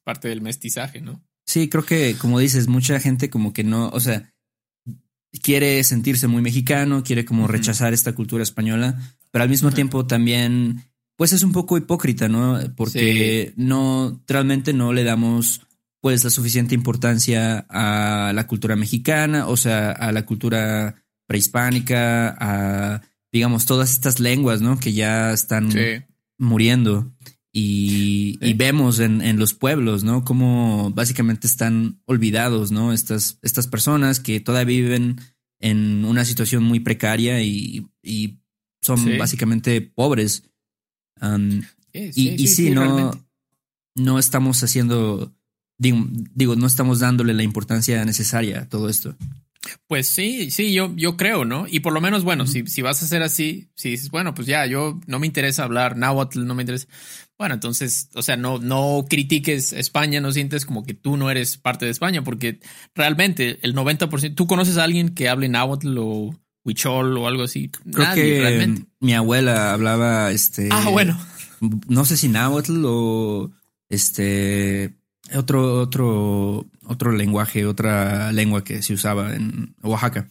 parte 0.03 0.29
del 0.29 0.41
mestizaje, 0.41 1.01
¿no? 1.01 1.23
Sí, 1.47 1.69
creo 1.69 1.85
que, 1.85 2.17
como 2.19 2.41
dices, 2.41 2.67
mucha 2.67 2.99
gente 2.99 3.31
como 3.31 3.53
que 3.53 3.63
no, 3.63 3.91
o 3.91 4.01
sea, 4.01 4.35
quiere 5.43 5.85
sentirse 5.85 6.27
muy 6.27 6.43
mexicano, 6.43 7.05
quiere 7.05 7.25
como 7.25 7.47
rechazar 7.47 7.93
esta 7.93 8.15
cultura 8.15 8.43
española, 8.43 8.99
pero 9.31 9.45
al 9.45 9.51
mismo 9.51 9.71
tiempo 9.71 10.07
también, 10.07 10.85
pues 11.19 11.33
es 11.33 11.43
un 11.43 11.51
poco 11.51 11.77
hipócrita, 11.77 12.29
¿no? 12.29 12.61
Porque 12.77 13.53
no, 13.57 14.23
realmente 14.29 14.73
no 14.73 14.93
le 14.93 15.03
damos 15.03 15.63
pues 16.01 16.23
la 16.23 16.31
suficiente 16.31 16.77
importancia 16.77 17.67
a 17.69 18.33
la 18.33 18.47
cultura 18.47 18.77
mexicana, 18.77 19.49
o 19.49 19.57
sea, 19.57 19.91
a 19.91 20.13
la 20.13 20.25
cultura 20.25 20.95
prehispánica, 21.27 22.37
a, 22.39 23.03
digamos, 23.33 23.67
todas 23.67 23.91
estas 23.91 24.21
lenguas, 24.21 24.61
¿no? 24.61 24.79
Que 24.79 24.93
ya 24.93 25.33
están 25.33 25.71
muriendo. 26.39 27.13
Y, 27.53 28.39
vemos 28.55 29.01
en, 29.01 29.39
los 29.41 29.55
pueblos, 29.55 30.05
¿no? 30.05 30.25
Cómo 30.25 30.93
básicamente 30.95 31.49
están 31.49 32.01
olvidados, 32.05 32.71
¿no? 32.71 32.93
Estas, 32.93 33.41
estas 33.43 33.67
personas 33.67 34.21
que 34.21 34.39
todavía 34.39 34.83
viven 34.83 35.17
en 35.59 36.05
una 36.05 36.25
situación 36.25 36.63
muy 36.63 36.79
precaria 36.79 37.43
y, 37.43 37.89
son 38.81 39.19
básicamente 39.19 39.81
pobres. 39.81 40.45
Y, 41.93 42.47
sí, 42.47 42.71
no, 42.71 43.13
no 43.95 44.19
estamos 44.19 44.63
haciendo, 44.63 45.33
digo, 45.79 46.07
digo, 46.35 46.57
no 46.57 46.67
estamos 46.67 47.01
dándole 47.01 47.35
la 47.35 47.43
importancia 47.43 48.05
necesaria 48.05 48.61
a 48.61 48.69
todo 48.69 48.89
esto. 48.89 49.17
Pues 49.87 50.07
sí, 50.09 50.51
sí, 50.51 50.73
yo, 50.73 50.95
yo 50.97 51.17
creo, 51.17 51.45
¿no? 51.45 51.67
Y 51.69 51.81
por 51.81 51.93
lo 51.93 52.01
menos, 52.01 52.25
bueno, 52.25 52.47
si, 52.47 52.67
si 52.67 52.83
vas 52.83 53.03
a 53.03 53.07
hacer 53.07 53.23
así, 53.23 53.71
si 53.75 53.91
dices, 53.91 54.11
bueno, 54.11 54.35
pues 54.35 54.47
ya, 54.47 54.67
yo 54.67 55.01
no 55.07 55.19
me 55.19 55.27
interesa 55.27 55.65
hablar 55.65 55.97
náhuatl, 55.97 56.47
no 56.47 56.55
me 56.55 56.63
interesa. 56.63 56.87
Bueno, 57.37 57.55
entonces, 57.55 58.09
o 58.15 58.23
sea, 58.23 58.37
no, 58.37 58.59
no 58.59 59.07
critiques 59.09 59.73
España, 59.73 60.21
no 60.21 60.33
sientes 60.33 60.65
como 60.65 60.85
que 60.85 60.95
tú 60.95 61.17
no 61.17 61.31
eres 61.31 61.57
parte 61.57 61.85
de 61.85 61.91
España, 61.91 62.23
porque 62.23 62.61
realmente 62.95 63.59
el 63.63 63.75
90%, 63.75 64.35
¿tú 64.35 64.47
conoces 64.47 64.77
a 64.77 64.85
alguien 64.85 65.11
que 65.11 65.29
hable 65.29 65.49
náhuatl 65.49 65.97
o 65.99 66.39
huichol 66.69 67.17
o 67.19 67.27
algo 67.27 67.43
así? 67.43 67.71
Creo 67.93 68.15
que 68.15 68.85
mi 69.01 69.15
abuela 69.15 69.73
hablaba, 69.73 70.31
este... 70.31 70.69
Ah, 70.71 70.89
bueno. 70.91 71.19
No 71.89 72.05
sé 72.05 72.17
si 72.17 72.29
náhuatl 72.29 72.85
o 72.85 73.51
este 73.89 74.95
otro, 75.35 75.81
otro, 75.81 76.67
otro 76.85 77.13
lenguaje, 77.13 77.67
otra 77.67 78.33
lengua 78.33 78.65
que 78.65 78.83
se 78.83 78.95
usaba 78.95 79.35
en 79.35 79.75
Oaxaca. 79.83 80.29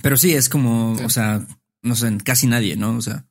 pero 0.00 0.16
sí, 0.16 0.32
es 0.32 0.48
como, 0.48 0.92
o 0.92 1.10
sea, 1.10 1.44
no 1.82 1.94
sé, 1.96 2.16
casi 2.24 2.46
nadie, 2.46 2.76
¿no? 2.76 2.96
O 2.96 3.02
sea. 3.02 3.26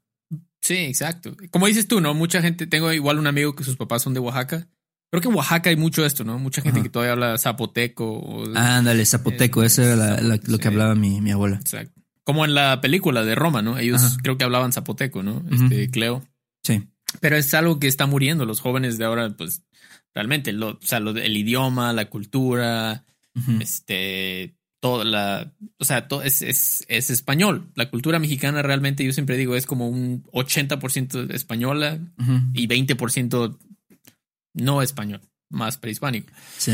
Sí, 0.62 0.75
exacto. 0.75 1.36
Como 1.51 1.67
dices 1.67 1.88
tú, 1.88 2.00
¿no? 2.00 2.13
Mucha 2.13 2.41
gente, 2.41 2.67
tengo 2.67 2.91
igual 2.93 3.19
un 3.19 3.27
amigo 3.27 3.55
que 3.55 3.63
sus 3.63 3.75
papás 3.75 4.01
son 4.01 4.13
de 4.13 4.19
Oaxaca. 4.19 4.67
Creo 5.13 5.22
que 5.22 5.29
en 5.29 5.36
Oaxaca 5.36 5.70
hay 5.70 5.75
mucho 5.75 6.03
esto, 6.03 6.24
¿no? 6.24 6.39
Mucha 6.39 6.63
gente 6.63 6.82
que 6.82 6.89
todavía 6.89 7.12
habla 7.12 7.38
zapoteco. 7.38 8.46
ándale, 8.55 9.05
zapoteco, 9.05 9.62
eso 9.63 9.84
era 9.84 10.20
lo 10.20 10.58
que 10.58 10.67
hablaba 10.67 10.96
mi, 10.96 11.22
mi, 11.22 11.29
abuela. 11.29 11.58
Exacto. 11.58 12.01
Como 12.24 12.46
en 12.46 12.55
la 12.55 12.82
película 12.82 13.24
de 13.24 13.36
Roma, 13.36 13.62
¿no? 13.62 13.77
Ellos 13.77 14.17
creo 14.24 14.39
que 14.39 14.43
hablaban 14.43 14.74
zapoteco, 14.74 15.22
¿no? 15.22 15.46
Este, 15.51 15.91
Cleo. 15.91 16.27
Sí. 16.63 16.88
Pero 17.20 17.36
es 17.36 17.53
algo 17.53 17.77
que 17.79 17.86
está 17.86 18.08
muriendo. 18.08 18.48
Los 18.48 18.60
jóvenes 18.60 18.98
de 18.98 19.05
ahora, 19.05 19.29
pues, 19.38 19.62
realmente, 20.15 20.51
lo, 20.51 20.70
o 20.70 20.79
sea, 20.82 21.00
lo, 21.00 21.12
el 21.12 21.38
idioma, 21.38 21.93
la 21.93 22.10
cultura, 22.10 23.05
este, 23.60 24.58
toda 24.79 25.05
la, 25.05 25.53
o 25.77 25.86
sea, 25.86 26.08
todo 26.08 26.24
es, 26.24 26.41
es, 26.41 26.86
es, 26.88 27.12
español. 27.12 27.70
La 27.75 27.91
cultura 27.91 28.17
mexicana 28.17 28.63
realmente, 28.63 29.05
yo 29.05 29.13
siempre 29.13 29.38
digo, 29.38 29.55
es 29.55 29.67
como 29.67 29.88
un 29.88 30.24
80% 30.32 31.32
española 31.36 32.00
y 32.55 32.67
20% 32.67 33.60
no 34.53 34.81
español, 34.81 35.22
más 35.50 35.77
prehispánico. 35.77 36.31
Sí. 36.57 36.72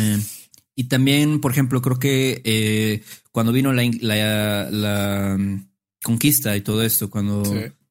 Y 0.75 0.86
también, 0.86 1.41
por 1.41 1.51
ejemplo, 1.51 1.81
creo 1.81 2.00
que 2.00 2.41
eh, 2.45 3.03
cuando 3.31 3.51
vino 3.51 3.74
la, 3.74 3.83
la, 4.01 4.69
la, 4.71 5.38
mm, 5.38 5.67
conquista 6.01 6.55
y 6.55 6.62
todo 6.62 6.83
esto, 6.83 7.09
cuando 7.09 7.43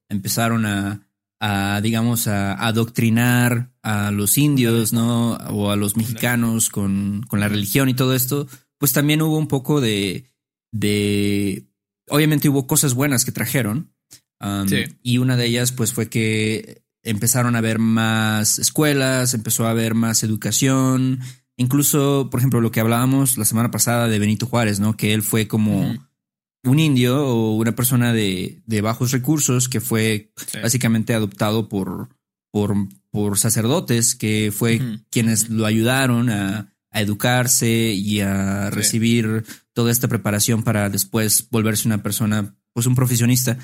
empezaron 0.08 0.64
a, 0.64 1.06
a, 1.40 1.80
digamos, 1.82 2.26
a, 2.26 2.54
adoctrinar 2.54 3.70
a 3.82 4.10
los 4.10 4.38
indios, 4.38 4.92
¿no? 4.92 5.34
O 5.50 5.70
a 5.70 5.76
los 5.76 5.96
mexicanos 5.96 6.70
con, 6.70 7.24
con, 7.28 7.40
la 7.40 7.48
religión 7.48 7.88
y 7.88 7.94
todo 7.94 8.14
esto, 8.14 8.48
pues 8.78 8.92
también 8.92 9.22
hubo 9.22 9.36
un 9.36 9.48
poco 9.48 9.80
de, 9.80 10.24
de, 10.72 11.66
obviamente 12.08 12.48
hubo 12.48 12.66
cosas 12.66 12.94
buenas 12.94 13.24
que 13.24 13.32
trajeron. 13.32 13.92
Um, 14.40 14.68
y 15.02 15.18
una 15.18 15.36
de 15.36 15.46
ellas, 15.46 15.72
pues, 15.72 15.92
fue 15.92 16.08
que 16.08 16.82
empezaron 17.08 17.54
a 17.54 17.58
haber 17.58 17.78
más 17.78 18.58
escuelas, 18.58 19.34
empezó 19.34 19.66
a 19.66 19.70
haber 19.70 19.94
más 19.94 20.22
educación. 20.22 21.20
Incluso, 21.56 22.28
por 22.30 22.40
ejemplo, 22.40 22.60
lo 22.60 22.70
que 22.70 22.80
hablábamos 22.80 23.38
la 23.38 23.44
semana 23.44 23.70
pasada 23.70 24.08
de 24.08 24.18
Benito 24.18 24.46
Juárez, 24.46 24.78
¿no? 24.80 24.96
Que 24.96 25.14
él 25.14 25.22
fue 25.22 25.48
como 25.48 25.96
un 26.64 26.78
indio 26.78 27.26
o 27.26 27.56
una 27.56 27.74
persona 27.74 28.12
de, 28.12 28.62
bajos 28.82 29.12
recursos 29.12 29.68
que 29.68 29.80
fue 29.80 30.32
básicamente 30.62 31.14
adoptado 31.14 31.68
por, 31.68 32.08
por, 32.52 32.74
por, 33.10 33.38
sacerdotes 33.38 34.14
que 34.14 34.52
fue 34.54 34.80
quienes 35.10 35.48
lo 35.48 35.66
ayudaron 35.66 36.30
a, 36.30 36.74
educarse 36.90 37.92
y 37.92 38.20
a 38.20 38.70
recibir 38.70 39.44
toda 39.72 39.92
esta 39.92 40.08
preparación 40.08 40.62
para 40.62 40.88
después 40.88 41.46
volverse 41.50 41.86
una 41.86 42.02
persona, 42.02 42.56
pues 42.72 42.86
un 42.86 42.94
profesionista. 42.94 43.58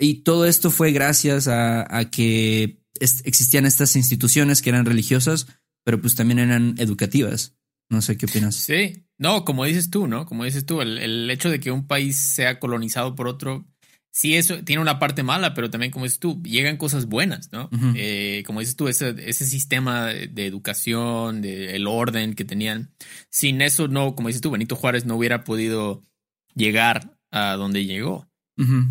Y 0.00 0.22
todo 0.22 0.46
esto 0.46 0.70
fue 0.70 0.90
gracias 0.90 1.46
a, 1.46 1.86
que 2.10 2.79
existían 3.00 3.66
estas 3.66 3.96
instituciones 3.96 4.62
que 4.62 4.70
eran 4.70 4.86
religiosas, 4.86 5.46
pero 5.84 6.00
pues 6.00 6.14
también 6.14 6.38
eran 6.38 6.74
educativas. 6.78 7.56
No 7.88 8.02
sé 8.02 8.16
qué 8.16 8.26
opinas. 8.26 8.54
Sí, 8.54 9.04
no, 9.18 9.44
como 9.44 9.64
dices 9.64 9.90
tú, 9.90 10.06
¿no? 10.06 10.24
Como 10.24 10.44
dices 10.44 10.64
tú, 10.64 10.80
el, 10.80 11.28
hecho 11.28 11.50
de 11.50 11.58
que 11.58 11.72
un 11.72 11.88
país 11.88 12.16
sea 12.16 12.60
colonizado 12.60 13.16
por 13.16 13.26
otro, 13.26 13.66
sí, 14.12 14.36
eso 14.36 14.62
tiene 14.62 14.80
una 14.80 15.00
parte 15.00 15.24
mala, 15.24 15.54
pero 15.54 15.70
también, 15.70 15.90
como 15.90 16.04
dices 16.04 16.20
tú, 16.20 16.40
llegan 16.44 16.76
cosas 16.76 17.06
buenas, 17.06 17.50
¿no? 17.50 17.68
Eh, 17.96 18.44
como 18.46 18.60
dices 18.60 18.76
tú, 18.76 18.86
ese, 18.86 19.16
ese 19.26 19.44
sistema 19.44 20.06
de, 20.06 20.46
educación, 20.46 21.42
de, 21.42 21.74
el 21.74 21.88
orden 21.88 22.34
que 22.34 22.44
tenían, 22.44 22.94
sin 23.28 23.60
eso, 23.60 23.88
no, 23.88 24.14
como 24.14 24.28
dices 24.28 24.40
tú, 24.40 24.52
Benito 24.52 24.76
Juárez 24.76 25.04
no 25.04 25.16
hubiera 25.16 25.42
podido 25.42 26.02
llegar 26.54 27.18
a 27.32 27.56
donde 27.56 27.86
llegó. 27.86 28.29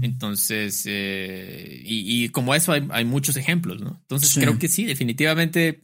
Entonces, 0.02 0.84
eh, 0.88 1.82
y, 1.86 2.30
como 2.30 2.56
eso 2.56 2.72
hay, 2.72 3.06
muchos 3.06 3.36
ejemplos, 3.36 3.82
¿no? 3.82 3.98
Entonces, 4.02 4.34
creo 4.34 4.58
que 4.58 4.68
sí, 4.68 4.86
definitivamente 4.86 5.82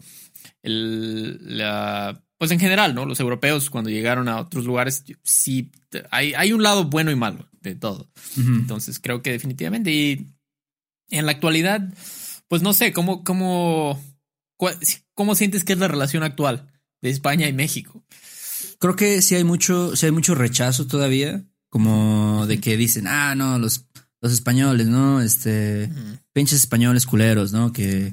el, 0.64 1.58
la, 1.58 2.24
pues 2.38 2.52
en 2.52 2.60
general, 2.60 2.96
¿no? 2.96 3.06
Los 3.06 3.20
europeos 3.20 3.70
cuando 3.70 3.90
llegaron 3.90 4.28
a 4.28 4.40
otros 4.40 4.66
lugares, 4.66 5.04
sí, 5.24 5.72
hay, 6.12 6.34
hay 6.34 6.52
un 6.52 6.64
lado 6.64 6.86
bueno 6.86 7.12
y 7.12 7.16
malo 7.16 7.48
de 7.62 7.76
todo. 7.76 8.12
Entonces 8.38 9.00
creo 9.00 9.22
que 9.22 9.32
definitivamente. 9.32 9.92
Y 9.92 10.28
en 11.10 11.26
la 11.26 11.32
actualidad, 11.32 11.82
pues 12.48 12.62
no 12.62 12.74
sé, 12.74 12.92
¿cómo, 12.94 13.24
cómo, 13.24 14.02
cómo 15.14 15.36
sientes 15.36 15.64
que 15.64 15.74
es 15.74 15.80
la 15.80 15.88
relación 15.88 16.24
actual 16.24 16.72
de 17.02 17.10
España 17.10 17.48
y 17.48 17.54
México? 17.54 18.04
Creo 18.80 18.96
que 18.96 19.22
sí 19.22 19.36
hay 19.36 19.44
mucho, 19.44 19.96
sí 19.96 20.08
hay 20.08 20.12
mucho 20.12 20.36
rechazo 20.36 20.88
todavía, 20.88 21.46
como 21.70 22.25
de 22.48 22.60
que 22.60 22.78
dicen, 22.78 23.08
ah, 23.08 23.36
no, 23.36 23.60
los 23.60 23.88
los 24.26 24.34
españoles, 24.34 24.88
¿no? 24.88 25.22
Este, 25.22 25.88
pinches 26.34 26.62
españoles 26.62 27.06
culeros, 27.06 27.52
¿no? 27.52 27.72
Que, 27.72 28.12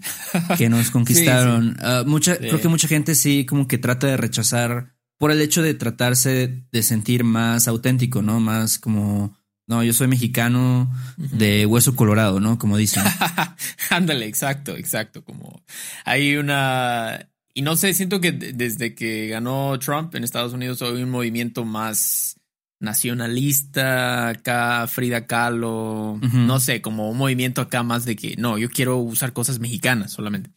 que 0.58 0.68
nos 0.68 0.90
conquistaron. 0.90 1.78
Ah, 1.80 2.04
mucha, 2.06 2.36
Creo 2.36 2.60
que 2.60 2.68
mucha 2.68 2.86
gente 2.86 3.14
sí 3.14 3.46
como 3.46 3.66
que 3.66 3.78
trata 3.78 4.08
de 4.08 4.18
rechazar 4.18 4.92
por 5.16 5.30
el 5.30 5.40
hecho 5.40 5.62
de 5.62 5.72
tratarse 5.72 6.64
de 6.70 6.82
sentir 6.82 7.24
más 7.24 7.66
auténtico, 7.66 8.20
¿no? 8.20 8.40
Más 8.40 8.78
como 8.78 9.34
no, 9.66 9.82
yo 9.82 9.94
soy 9.94 10.06
mexicano 10.06 10.92
de 11.16 11.64
hueso 11.64 11.96
colorado, 11.96 12.40
¿no? 12.40 12.58
Como 12.58 12.76
dicen. 12.76 13.04
Ándale, 13.90 14.26
exacto, 14.26 14.76
exacto. 14.76 15.24
Como 15.24 15.64
hay 16.04 16.36
una. 16.36 17.30
Y 17.54 17.62
no 17.62 17.76
sé, 17.76 17.94
siento 17.94 18.20
que 18.20 18.32
desde 18.32 18.94
que 18.94 19.28
ganó 19.28 19.78
Trump 19.78 20.14
en 20.14 20.24
Estados 20.24 20.52
Unidos 20.52 20.82
hay 20.82 21.02
un 21.02 21.10
movimiento 21.10 21.64
más 21.64 22.36
nacionalista, 22.82 24.28
acá 24.28 24.86
Frida 24.88 25.26
Kahlo, 25.26 26.18
no 26.20 26.60
sé, 26.60 26.82
como 26.82 27.10
un 27.10 27.16
movimiento 27.16 27.60
acá 27.60 27.82
más 27.82 28.04
de 28.04 28.16
que 28.16 28.36
no, 28.36 28.58
yo 28.58 28.68
quiero 28.68 28.98
usar 28.98 29.32
cosas 29.32 29.60
mexicanas 29.60 30.12
solamente. 30.12 30.50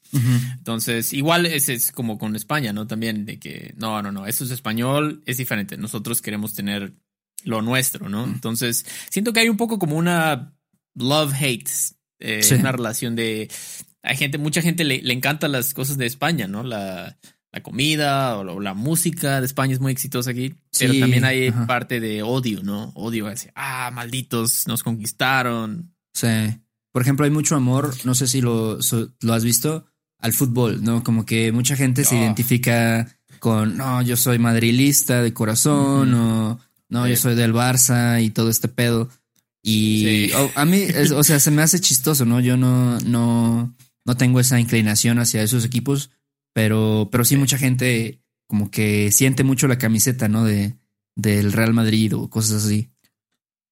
Entonces, 0.57 1.13
igual 1.13 1.45
es, 1.45 1.69
es 1.69 1.91
como 1.91 2.17
con 2.17 2.35
España, 2.35 2.73
¿no? 2.73 2.87
También 2.87 3.25
de 3.25 3.39
que 3.39 3.73
no, 3.77 4.01
no, 4.01 4.11
no, 4.11 4.25
eso 4.25 4.43
es 4.43 4.51
español, 4.51 5.21
es 5.25 5.37
diferente. 5.37 5.77
Nosotros 5.77 6.21
queremos 6.21 6.53
tener 6.53 6.93
lo 7.43 7.61
nuestro, 7.61 8.09
¿no? 8.09 8.23
Entonces, 8.25 8.85
siento 9.09 9.31
que 9.31 9.41
hay 9.41 9.49
un 9.49 9.57
poco 9.57 9.77
como 9.77 9.95
una 9.95 10.55
love-hate, 10.95 11.69
eh, 12.19 12.41
una 12.59 12.71
relación 12.71 13.15
de... 13.15 13.51
Hay 14.01 14.17
gente, 14.17 14.37
mucha 14.37 14.61
gente 14.61 14.83
le, 14.83 15.01
le 15.01 15.13
encanta 15.13 15.47
las 15.47 15.73
cosas 15.73 15.97
de 15.97 16.05
España, 16.05 16.47
¿no? 16.47 16.63
La, 16.63 17.17
la 17.55 17.63
comida 17.63 18.37
o 18.37 18.59
la, 18.59 18.73
música 18.73 19.39
de 19.39 19.45
España 19.45 19.73
es 19.73 19.79
muy 19.79 19.93
exitosa 19.93 20.31
aquí, 20.31 20.55
pero 20.77 20.93
también 20.99 21.23
hay 21.23 21.51
parte 21.51 22.01
de 22.01 22.21
odio, 22.21 22.61
¿no? 22.61 22.91
Odio 22.95 23.27
hacia, 23.27 23.53
ah, 23.55 23.91
malditos, 23.93 24.67
nos 24.67 24.83
conquistaron. 24.83 25.95
Sí. 26.13 26.27
Por 26.91 27.01
ejemplo, 27.01 27.23
hay 27.23 27.31
mucho 27.31 27.55
amor, 27.55 27.93
no 28.03 28.13
sé 28.13 28.27
si 28.27 28.41
lo, 28.41 28.77
lo 29.21 29.33
has 29.33 29.45
visto, 29.45 29.85
al 30.19 30.33
fútbol, 30.33 30.83
¿no? 30.83 31.01
Como 31.01 31.25
que 31.25 31.53
mucha 31.53 31.77
gente 31.77 32.03
se 32.03 32.15
oh. 32.15 32.19
identifica 32.19 33.07
con, 33.39 33.77
no, 33.77 34.01
yo 34.01 34.17
soy 34.17 34.37
madrilista 34.37 35.21
de 35.21 35.33
corazón, 35.33 36.13
o 36.13 36.59
no, 36.89 37.07
yo 37.07 37.15
soy 37.15 37.35
del 37.35 37.53
Barça 37.53 38.21
y 38.21 38.31
todo 38.31 38.49
este 38.49 38.67
pedo. 38.67 39.07
Y 39.63 40.29
a 40.55 40.65
mí, 40.65 40.87
o 41.15 41.23
sea, 41.23 41.39
se 41.39 41.51
me 41.51 41.61
hace 41.61 41.79
chistoso, 41.79 42.25
¿no? 42.25 42.41
Yo 42.41 42.57
no, 42.57 42.99
no, 42.99 43.73
no 44.03 44.17
tengo 44.17 44.41
esa 44.41 44.59
inclinación 44.59 45.19
hacia 45.19 45.41
esos 45.41 45.63
equipos 45.63 46.09
pero, 46.55 47.09
pero 47.11 47.25
sí, 47.25 47.35
mucha 47.35 47.57
gente 47.57 48.21
como 48.47 48.71
que 48.71 49.11
siente 49.11 49.43
mucho 49.43 49.67
la 49.67 49.77
camiseta, 49.77 50.29
¿no? 50.29 50.45
De, 50.45 50.77
del 51.13 51.51
Real 51.51 51.73
Madrid 51.73 52.15
o 52.15 52.29
cosas 52.29 52.63
así. 52.63 52.93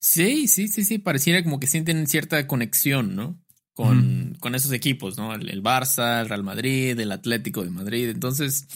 Sí, 0.01 0.49
sí, 0.49 0.67
sí, 0.67 0.83
sí, 0.83 0.97
pareciera 0.97 1.41
como 1.43 1.61
que 1.61 1.67
sienten 1.67 2.05
cierta 2.07 2.45
conexión, 2.45 3.15
¿no? 3.15 3.41
Con, 3.73 4.35
con 4.41 4.53
esos 4.53 4.73
equipos, 4.73 5.17
¿no? 5.17 5.33
El, 5.33 5.63
Barça, 5.63 6.19
el 6.19 6.27
Real 6.27 6.43
Madrid, 6.43 6.99
el 6.99 7.13
Atlético 7.13 7.63
de 7.63 7.69
Madrid. 7.69 8.09
Entonces, 8.09 8.67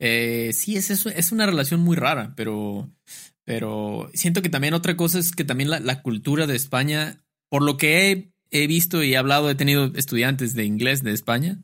eh, 0.00 0.50
sí, 0.52 0.76
es, 0.76 0.90
eso, 0.90 1.08
es 1.08 1.30
una 1.30 1.46
relación 1.46 1.80
muy 1.80 1.94
rara, 1.94 2.34
pero, 2.34 2.90
pero 3.44 4.10
siento 4.14 4.42
que 4.42 4.48
también 4.48 4.74
otra 4.74 4.96
cosa 4.96 5.20
es 5.20 5.30
que 5.30 5.44
también 5.44 5.70
la, 5.70 6.02
cultura 6.02 6.48
de 6.48 6.56
España, 6.56 7.24
por 7.48 7.62
lo 7.62 7.76
que 7.76 8.10
he, 8.10 8.32
he, 8.50 8.66
visto 8.66 9.04
y 9.04 9.12
he 9.12 9.16
hablado, 9.16 9.48
he 9.48 9.54
tenido 9.54 9.92
estudiantes 9.94 10.54
de 10.54 10.64
inglés 10.64 11.04
de 11.04 11.12
España, 11.12 11.60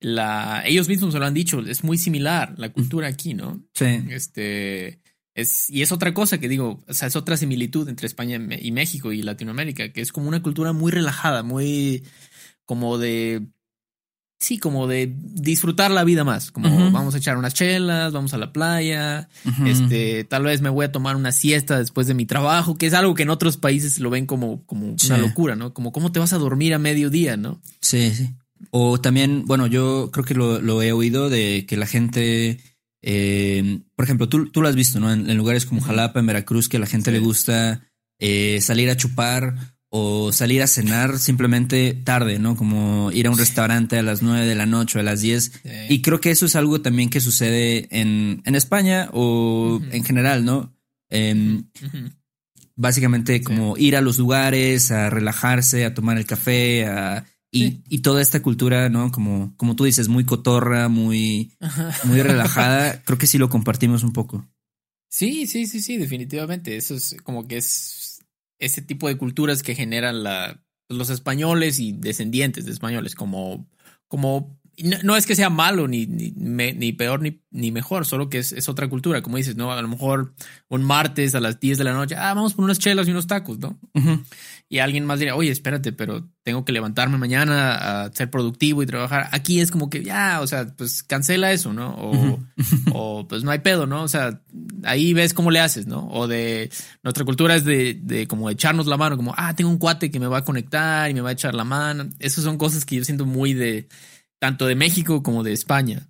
la, 0.00 0.62
ellos 0.66 0.88
mismos 0.88 1.12
se 1.12 1.18
lo 1.18 1.26
han 1.26 1.34
dicho, 1.34 1.60
es 1.60 1.84
muy 1.84 1.98
similar 1.98 2.54
la 2.58 2.72
cultura 2.72 3.08
aquí, 3.08 3.34
¿no? 3.34 3.62
Sí. 3.74 4.04
Este, 4.10 5.00
es, 5.34 5.70
y 5.70 5.82
es 5.82 5.92
otra 5.92 6.14
cosa 6.14 6.38
que 6.38 6.48
digo, 6.48 6.82
o 6.86 6.94
sea, 6.94 7.08
es 7.08 7.16
otra 7.16 7.36
similitud 7.36 7.88
entre 7.88 8.06
España 8.06 8.38
y 8.58 8.72
México 8.72 9.12
y 9.12 9.22
Latinoamérica, 9.22 9.92
que 9.92 10.00
es 10.00 10.12
como 10.12 10.28
una 10.28 10.42
cultura 10.42 10.72
muy 10.72 10.92
relajada, 10.92 11.42
muy 11.42 12.04
como 12.64 12.98
de, 12.98 13.46
sí, 14.38 14.58
como 14.58 14.86
de 14.86 15.14
disfrutar 15.14 15.90
la 15.90 16.04
vida 16.04 16.24
más, 16.24 16.50
como 16.50 16.90
vamos 16.90 17.14
a 17.14 17.18
echar 17.18 17.36
unas 17.36 17.54
chelas, 17.54 18.12
vamos 18.12 18.34
a 18.34 18.38
la 18.38 18.52
playa, 18.52 19.28
este, 19.64 20.24
tal 20.24 20.44
vez 20.44 20.60
me 20.60 20.68
voy 20.68 20.84
a 20.86 20.92
tomar 20.92 21.16
una 21.16 21.32
siesta 21.32 21.78
después 21.78 22.06
de 22.06 22.14
mi 22.14 22.26
trabajo, 22.26 22.76
que 22.76 22.86
es 22.86 22.94
algo 22.94 23.14
que 23.14 23.22
en 23.22 23.30
otros 23.30 23.56
países 23.56 23.98
lo 23.98 24.10
ven 24.10 24.26
como, 24.26 24.64
como 24.66 24.94
una 25.04 25.18
locura, 25.18 25.54
¿no? 25.54 25.72
Como 25.72 25.92
cómo 25.92 26.12
te 26.12 26.18
vas 26.18 26.32
a 26.32 26.38
dormir 26.38 26.74
a 26.74 26.78
mediodía, 26.78 27.36
¿no? 27.36 27.60
Sí, 27.80 28.10
sí. 28.10 28.34
O 28.70 29.00
también, 29.00 29.44
bueno, 29.46 29.66
yo 29.66 30.10
creo 30.12 30.24
que 30.24 30.34
lo, 30.34 30.82
he 30.82 30.92
oído 30.92 31.30
de 31.30 31.64
que 31.66 31.76
la 31.76 31.86
gente, 31.86 32.60
eh, 33.02 33.80
por 33.94 34.04
ejemplo, 34.04 34.28
tú, 34.28 34.50
tú, 34.50 34.62
lo 34.62 34.68
has 34.68 34.76
visto, 34.76 35.00
¿no? 35.00 35.12
En, 35.12 35.36
lugares 35.36 35.66
como 35.66 35.80
Jalapa, 35.80 36.20
en 36.20 36.26
Veracruz, 36.26 36.68
que 36.68 36.76
a 36.76 36.80
la 36.80 36.86
gente 36.86 37.12
le 37.12 37.18
gusta 37.18 37.88
eh, 38.18 38.60
salir 38.60 38.90
a 38.90 38.96
chupar 38.96 39.76
o 39.88 40.32
salir 40.32 40.62
a 40.62 40.66
cenar 40.66 41.18
simplemente 41.18 41.94
tarde, 41.94 42.38
¿no? 42.38 42.56
Como 42.56 43.12
ir 43.12 43.26
a 43.26 43.30
un 43.30 43.38
restaurante 43.38 43.98
a 43.98 44.02
las 44.02 44.22
nueve 44.22 44.46
de 44.46 44.54
la 44.54 44.66
noche 44.66 44.98
o 44.98 45.00
a 45.00 45.04
las 45.04 45.20
diez. 45.20 45.52
Y 45.88 46.02
creo 46.02 46.20
que 46.20 46.30
eso 46.30 46.46
es 46.46 46.56
algo 46.56 46.80
también 46.80 47.08
que 47.08 47.20
sucede 47.20 47.86
en, 47.90 48.42
en 48.44 48.54
España 48.54 49.08
o 49.12 49.80
en 49.90 50.04
general, 50.04 50.44
¿no? 50.44 50.74
Em, 51.08 51.64
básicamente 52.74 53.42
como 53.42 53.76
ir 53.76 53.96
a 53.96 54.00
los 54.00 54.18
lugares, 54.18 54.90
a 54.90 55.08
relajarse, 55.08 55.84
a 55.84 55.94
tomar 55.94 56.18
el 56.18 56.26
café, 56.26 56.86
a 56.86 57.24
y, 57.88 57.98
toda 57.98 58.22
esta 58.22 58.42
cultura, 58.42 58.88
¿no? 58.88 59.10
Como, 59.10 59.54
como 59.56 59.76
tú 59.76 59.84
dices, 59.84 60.08
muy 60.08 60.24
cotorra, 60.24 60.88
muy, 60.88 61.52
muy 62.04 62.22
relajada, 62.22 63.02
creo 63.04 63.18
que 63.18 63.26
sí 63.26 63.38
lo 63.38 63.48
compartimos 63.48 64.02
un 64.02 64.12
poco. 64.12 64.48
Sí, 65.08 65.46
sí, 65.46 65.66
sí, 65.66 65.80
sí, 65.80 65.96
definitivamente. 65.96 66.76
Eso 66.76 66.94
es 66.94 67.16
como 67.22 67.46
que 67.46 67.56
es 67.58 68.20
ese 68.58 68.82
tipo 68.82 69.08
de 69.08 69.16
culturas 69.16 69.62
que 69.62 69.74
generan 69.74 70.22
la, 70.22 70.62
los 70.88 71.10
españoles 71.10 71.78
y 71.78 71.92
descendientes 71.92 72.64
de 72.64 72.72
españoles, 72.72 73.14
como, 73.14 73.68
como 74.08 74.58
no, 74.82 75.16
es 75.16 75.26
que 75.26 75.34
sea 75.34 75.48
malo, 75.48 75.88
ni, 75.88 76.06
ni, 76.06 76.92
peor, 76.92 77.22
ni, 77.22 77.40
ni, 77.50 77.72
mejor, 77.72 78.04
solo 78.04 78.28
que 78.28 78.38
es, 78.38 78.52
es, 78.52 78.68
otra 78.68 78.88
cultura, 78.88 79.22
como 79.22 79.38
dices, 79.38 79.56
¿no? 79.56 79.72
A 79.72 79.80
lo 79.80 79.88
mejor 79.88 80.34
un 80.68 80.82
martes 80.82 81.34
a 81.34 81.40
las 81.40 81.60
10 81.60 81.78
de 81.78 81.84
la 81.84 81.92
noche, 81.92 82.14
ah, 82.16 82.34
vamos 82.34 82.54
por 82.54 82.64
unas 82.64 82.78
chelas 82.78 83.08
y 83.08 83.10
unos 83.10 83.26
tacos, 83.26 83.58
¿no? 83.58 83.78
Y 84.68 84.80
alguien 84.80 85.06
más 85.06 85.20
diría, 85.20 85.36
oye, 85.36 85.50
espérate, 85.50 85.92
pero 85.92 86.28
tengo 86.42 86.64
que 86.64 86.72
levantarme 86.72 87.18
mañana 87.18 88.04
a 88.04 88.12
ser 88.12 88.30
productivo 88.30 88.82
y 88.82 88.86
trabajar. 88.86 89.28
Aquí 89.30 89.60
es 89.60 89.70
como 89.70 89.88
que, 89.88 90.02
ya, 90.02 90.40
o 90.40 90.46
sea, 90.48 90.66
pues 90.76 91.04
cancela 91.04 91.52
eso, 91.52 91.72
¿no? 91.72 91.94
O, 91.94 92.40
o 92.92 93.28
pues 93.28 93.44
no 93.44 93.52
hay 93.52 93.60
pedo, 93.60 93.86
¿no? 93.86 94.02
O 94.02 94.08
sea, 94.08 94.40
ahí 94.82 95.14
ves 95.14 95.34
cómo 95.34 95.52
le 95.52 95.60
haces, 95.60 95.86
¿no? 95.86 96.08
O 96.08 96.26
de, 96.26 96.70
nuestra 97.04 97.24
cultura 97.24 97.54
es 97.54 97.64
de, 97.64 97.94
de 97.94 98.26
como 98.26 98.50
echarnos 98.50 98.86
la 98.86 98.96
mano, 98.96 99.16
como, 99.16 99.34
ah, 99.36 99.54
tengo 99.54 99.70
un 99.70 99.78
cuate 99.78 100.10
que 100.10 100.18
me 100.18 100.26
va 100.26 100.38
a 100.38 100.44
conectar 100.44 101.08
y 101.08 101.14
me 101.14 101.20
va 101.20 101.28
a 101.28 101.34
echar 101.34 101.54
la 101.54 101.64
mano. 101.64 102.08
Esas 102.18 102.42
son 102.42 102.58
cosas 102.58 102.84
que 102.84 102.96
yo 102.96 103.04
siento 103.04 103.24
muy 103.24 103.54
de 103.54 103.88
tanto 104.38 104.66
de 104.66 104.74
México 104.74 105.22
como 105.22 105.42
de 105.42 105.52
España. 105.52 106.08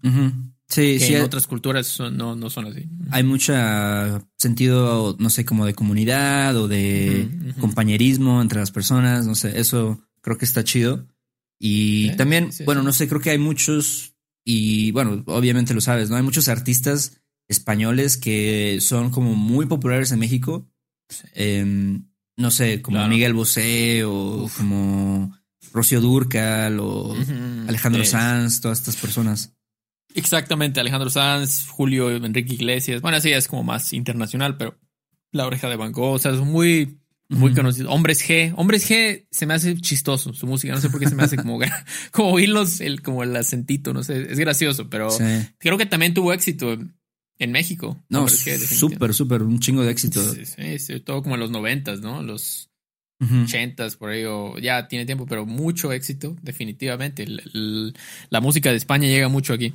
Sí, 0.68 0.98
sí. 0.98 1.14
En 1.14 1.22
otras 1.22 1.46
culturas 1.46 2.00
no, 2.12 2.34
no 2.34 2.50
son 2.50 2.66
así. 2.66 2.88
Hay 3.10 3.22
mucho 3.22 3.54
sentido, 4.36 5.16
no 5.18 5.30
sé, 5.30 5.44
como 5.44 5.64
de 5.64 5.74
comunidad 5.74 6.56
o 6.56 6.66
de 6.66 7.54
compañerismo 7.60 8.42
entre 8.42 8.60
las 8.60 8.72
personas, 8.72 9.26
no 9.26 9.34
sé, 9.34 9.60
eso 9.60 10.00
creo 10.20 10.38
que 10.38 10.44
está 10.44 10.64
chido. 10.64 11.06
Y 11.58 12.10
también, 12.16 12.50
bueno, 12.64 12.82
no 12.82 12.92
sé, 12.92 13.08
creo 13.08 13.20
que 13.20 13.30
hay 13.30 13.38
muchos, 13.38 14.14
y 14.44 14.90
bueno, 14.90 15.22
obviamente 15.26 15.72
lo 15.72 15.80
sabes, 15.80 16.10
¿no? 16.10 16.16
Hay 16.16 16.22
muchos 16.22 16.48
artistas 16.48 17.20
españoles 17.48 18.16
que 18.16 18.78
son 18.80 19.10
como 19.10 19.34
muy 19.34 19.66
populares 19.66 20.10
en 20.12 20.18
México. 20.18 20.68
Em, 21.32 22.08
no 22.36 22.50
sé, 22.50 22.82
como 22.82 23.06
Miguel 23.08 23.32
Bosé 23.32 24.04
o 24.04 24.50
como 24.58 25.32
Rocío 25.72 26.00
Durcal 26.00 26.78
o 26.80 27.14
Alejandro 27.68 28.04
Sanz, 28.04 28.60
todas 28.60 28.78
estas 28.78 28.96
personas. 28.96 29.52
Exactamente, 30.14 30.80
Alejandro 30.80 31.10
Sanz, 31.10 31.68
Julio 31.68 32.10
Enrique 32.10 32.54
Iglesias. 32.54 33.02
Bueno, 33.02 33.18
así 33.18 33.30
es 33.32 33.48
como 33.48 33.62
más 33.62 33.92
internacional, 33.92 34.56
pero 34.56 34.78
La 35.32 35.46
Oreja 35.46 35.68
de 35.68 35.76
Van 35.76 35.92
Gogh, 35.92 36.14
o 36.14 36.18
sea, 36.18 36.32
es 36.32 36.40
muy, 36.40 36.98
muy 37.28 37.52
conocido. 37.52 37.90
Hombres 37.90 38.26
G, 38.26 38.54
Hombres 38.56 38.88
G 38.90 39.26
se 39.30 39.46
me 39.46 39.54
hace 39.54 39.76
chistoso 39.76 40.32
su 40.32 40.46
música, 40.46 40.72
no 40.72 40.80
sé 40.80 40.88
por 40.88 41.00
qué 41.00 41.08
se 41.08 41.14
me 41.14 41.22
hace 41.22 41.36
como, 41.36 41.58
como 42.12 42.30
oírlos, 42.30 42.80
el, 42.80 43.02
como 43.02 43.22
el 43.24 43.36
acentito, 43.36 43.92
no 43.92 44.02
sé, 44.02 44.32
es 44.32 44.38
gracioso, 44.38 44.88
pero 44.88 45.08
creo 45.58 45.76
que 45.76 45.86
también 45.86 46.14
tuvo 46.14 46.32
éxito 46.32 46.78
en 47.38 47.52
México. 47.52 48.02
No, 48.08 48.28
súper, 48.28 49.12
súper, 49.12 49.42
un 49.42 49.60
chingo 49.60 49.82
de 49.82 49.90
éxito. 49.90 50.22
Sí, 50.32 50.78
sí, 50.78 51.00
todo 51.00 51.22
como 51.22 51.34
en 51.34 51.40
los 51.42 51.50
noventas, 51.50 52.00
¿no? 52.00 52.22
Los 52.22 52.65
ochentas, 53.20 53.96
por 53.96 54.10
ahí, 54.10 54.24
ya 54.62 54.88
tiene 54.88 55.06
tiempo, 55.06 55.26
pero 55.26 55.46
mucho 55.46 55.92
éxito, 55.92 56.36
definitivamente. 56.42 57.26
la 58.30 58.40
música 58.40 58.70
de 58.70 58.76
España 58.76 59.08
llega 59.08 59.28
mucho 59.28 59.52
aquí. 59.52 59.74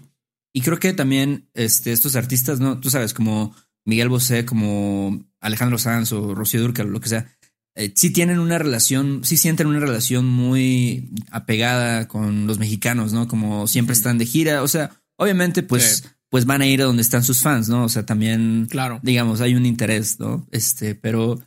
Y 0.54 0.62
creo 0.62 0.80
que 0.80 0.94
también 0.94 1.50
este, 1.54 1.92
estos 1.92 2.16
artistas, 2.16 2.60
¿no? 2.60 2.80
Tú 2.80 2.90
sabes, 2.90 3.14
como 3.14 3.56
Miguel 3.86 4.10
Bosé, 4.10 4.46
como 4.46 5.26
Alejandro 5.40 5.78
Sanz 5.78 6.12
o 6.12 6.36
Rocío 6.36 6.62
Durcal, 6.62 6.88
lo 6.88 7.00
que 7.00 7.10
sea, 7.10 7.38
eh, 7.76 7.94
sí 7.96 8.12
tienen 8.12 8.40
una 8.40 8.58
relación, 8.58 9.22
sí 9.24 9.38
sienten 9.38 9.68
una 9.68 9.80
relación 9.80 10.28
muy 10.28 11.10
apegada 11.32 12.08
con 12.08 12.48
los 12.48 12.60
mexicanos, 12.60 13.14
¿no? 13.14 13.28
Como 13.28 13.66
siempre 13.68 13.94
están 13.94 14.18
de 14.18 14.26
gira, 14.26 14.62
o 14.62 14.68
sea, 14.68 14.92
obviamente, 15.18 15.64
pues, 15.64 16.04
pues 16.30 16.46
van 16.46 16.62
a 16.62 16.68
ir 16.68 16.82
a 16.82 16.86
donde 16.86 17.02
están 17.02 17.24
sus 17.24 17.42
fans, 17.42 17.70
¿no? 17.70 17.86
O 17.86 17.90
sea, 17.90 18.06
también, 18.06 18.68
claro. 18.70 19.00
digamos, 19.04 19.40
hay 19.40 19.56
un 19.56 19.66
interés, 19.66 20.20
¿no? 20.20 20.46
Este, 20.52 20.96
pero 20.96 21.40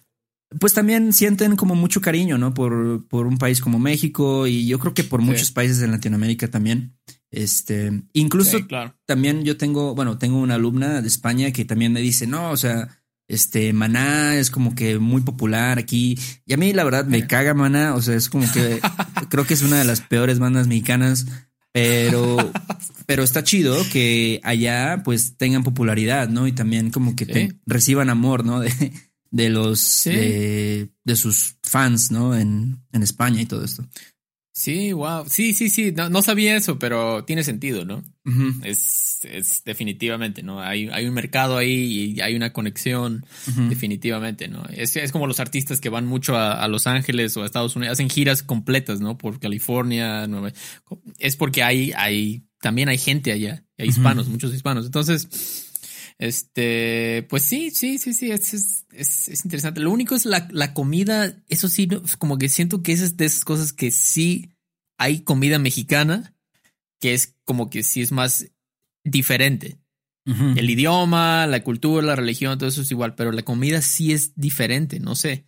pues 0.61 0.75
también 0.75 1.13
sienten 1.13 1.57
como 1.57 1.75
mucho 1.75 2.01
cariño, 2.01 2.39
¿no? 2.39 2.55
Por, 2.55 3.07
por 3.09 3.27
un 3.27 3.39
país 3.39 3.61
como 3.61 3.79
México 3.79 4.47
y 4.47 4.67
yo 4.67 4.79
creo 4.79 4.95
que 4.95 5.05
por 5.05 5.21
muchos 5.21 5.51
países 5.51 5.83
en 5.83 5.91
Latinoamérica 5.91 6.49
también. 6.49 6.97
Este, 7.31 8.03
incluso 8.13 8.59
también 9.07 9.45
yo 9.45 9.57
tengo, 9.57 9.95
bueno, 9.95 10.19
tengo 10.19 10.39
una 10.39 10.55
alumna 10.55 11.03
de 11.03 11.09
España 11.09 11.51
que 11.51 11.65
también 11.65 11.93
me 11.93 12.01
dice, 12.01 12.27
no, 12.27 12.51
o 12.51 12.57
sea, 12.57 12.89
Este, 13.27 13.73
Maná 13.73 14.37
es 14.37 14.51
como 14.51 14.75
que 14.75 14.99
muy 14.99 15.23
popular 15.23 15.79
aquí. 15.79 16.19
Y 16.47 16.53
a 16.53 16.57
mí, 16.57 16.73
la 16.73 16.85
verdad, 16.85 17.07
me 17.07 17.27
caga 17.27 17.55
Maná. 17.55 17.95
O 17.95 18.03
sea, 18.03 18.15
es 18.15 18.29
como 18.29 18.51
que 18.53 18.81
creo 19.31 19.47
que 19.47 19.55
es 19.55 19.63
una 19.63 19.79
de 19.79 19.85
las 19.85 20.01
peores 20.01 20.39
bandas 20.39 20.67
mexicanas. 20.67 21.27
Pero, 21.73 22.37
pero 23.07 23.25
está 23.25 23.43
chido 23.43 23.77
que 23.91 24.41
allá 24.45 25.03
pues 25.05 25.37
tengan 25.37 25.65
popularidad, 25.65 26.29
¿no? 26.29 26.47
Y 26.47 26.53
también 26.53 26.91
como 26.91 27.17
que 27.17 27.57
reciban 27.67 28.11
amor, 28.11 28.45
¿no? 28.45 28.61
De, 28.61 28.93
de 29.35 29.49
los 29.49 30.05
de, 30.05 31.17
sus 31.17 31.57
fans, 31.65 32.13
¿no? 32.13 32.37
En, 32.37 32.79
en 32.93 33.03
España 33.03 33.43
y 33.43 33.47
todo 33.47 33.65
esto. 33.65 33.85
Sí, 34.57 34.93
wow. 34.93 35.25
Sí, 35.29 35.53
sí, 35.53 35.69
sí. 35.69 35.93
No, 35.93 36.23
sabía 36.23 36.57
eso, 36.57 36.79
pero 36.79 37.25
tiene 37.25 37.43
sentido, 37.43 37.85
¿no? 37.85 38.05
es, 38.63 39.19
es, 39.25 39.65
definitivamente, 39.65 40.45
¿no? 40.45 40.61
Hay, 40.61 40.89
hay 40.93 41.07
un 41.07 41.15
mercado 41.15 41.57
ahí 41.57 42.15
y 42.17 42.21
hay 42.21 42.37
una 42.37 42.53
conexión, 42.53 43.27
definitivamente, 43.69 44.47
¿no? 44.47 44.65
Es, 44.73 44.95
es 44.95 45.11
como 45.11 45.27
los 45.27 45.41
artistas 45.41 45.81
que 45.81 45.89
van 45.89 46.07
mucho 46.07 46.37
a, 46.37 46.69
Los 46.69 46.87
Ángeles 46.87 47.37
o 47.37 47.43
a 47.43 47.47
Estados 47.47 47.75
Unidos, 47.75 47.95
hacen 47.95 48.09
giras 48.09 48.45
completas, 48.45 49.01
¿no? 49.01 49.19
Por 49.19 49.41
California, 49.41 50.29
Nueva... 50.29 50.53
Es 51.19 51.35
porque 51.35 51.65
hay, 51.65 51.91
hay, 51.97 52.47
también 52.61 52.89
hay 52.89 52.99
gente 52.99 53.33
allá, 53.33 53.65
hay 53.77 53.89
hispanos, 53.89 54.29
muchos 54.29 54.55
hispanos. 54.55 54.87
Entonces, 54.87 55.64
este, 56.19 57.27
pues 57.29 57.43
sí, 57.43 57.71
sí, 57.71 57.99
sí, 57.99 58.15
sí, 58.15 58.31
es, 58.31 58.55
es, 58.55 58.85
es, 58.93 59.45
interesante. 59.45 59.81
Lo 59.81 59.91
único 59.91 60.15
es 60.15 60.27
la, 60.27 60.49
la 60.53 60.73
comida, 60.73 61.43
eso 61.49 61.69
sí, 61.69 61.89
como 62.19 62.39
que 62.39 62.49
siento 62.49 62.83
que 62.83 62.93
es 62.93 63.17
de 63.17 63.25
esas 63.25 63.45
cosas 63.45 63.73
que 63.73 63.91
sí 63.91 64.51
hay 64.99 65.21
comida 65.21 65.59
mexicana, 65.59 66.35
que 67.01 67.15
es 67.15 67.35
como 67.45 67.69
que 67.69 67.83
sí 67.83 68.01
es 68.01 68.13
más 68.13 68.47
diferente. 69.05 69.79
El 70.27 70.71
idioma, 70.71 71.47
la 71.47 71.63
cultura, 71.63 72.07
la 72.07 72.17
religión, 72.17 72.57
todo 72.57 72.71
eso 72.71 72.81
es 72.81 72.91
igual, 72.91 73.15
pero 73.15 73.31
la 73.31 73.43
comida 73.43 73.83
sí 73.83 74.11
es 74.11 74.33
diferente, 74.37 74.99
no 74.99 75.15
sé. 75.17 75.45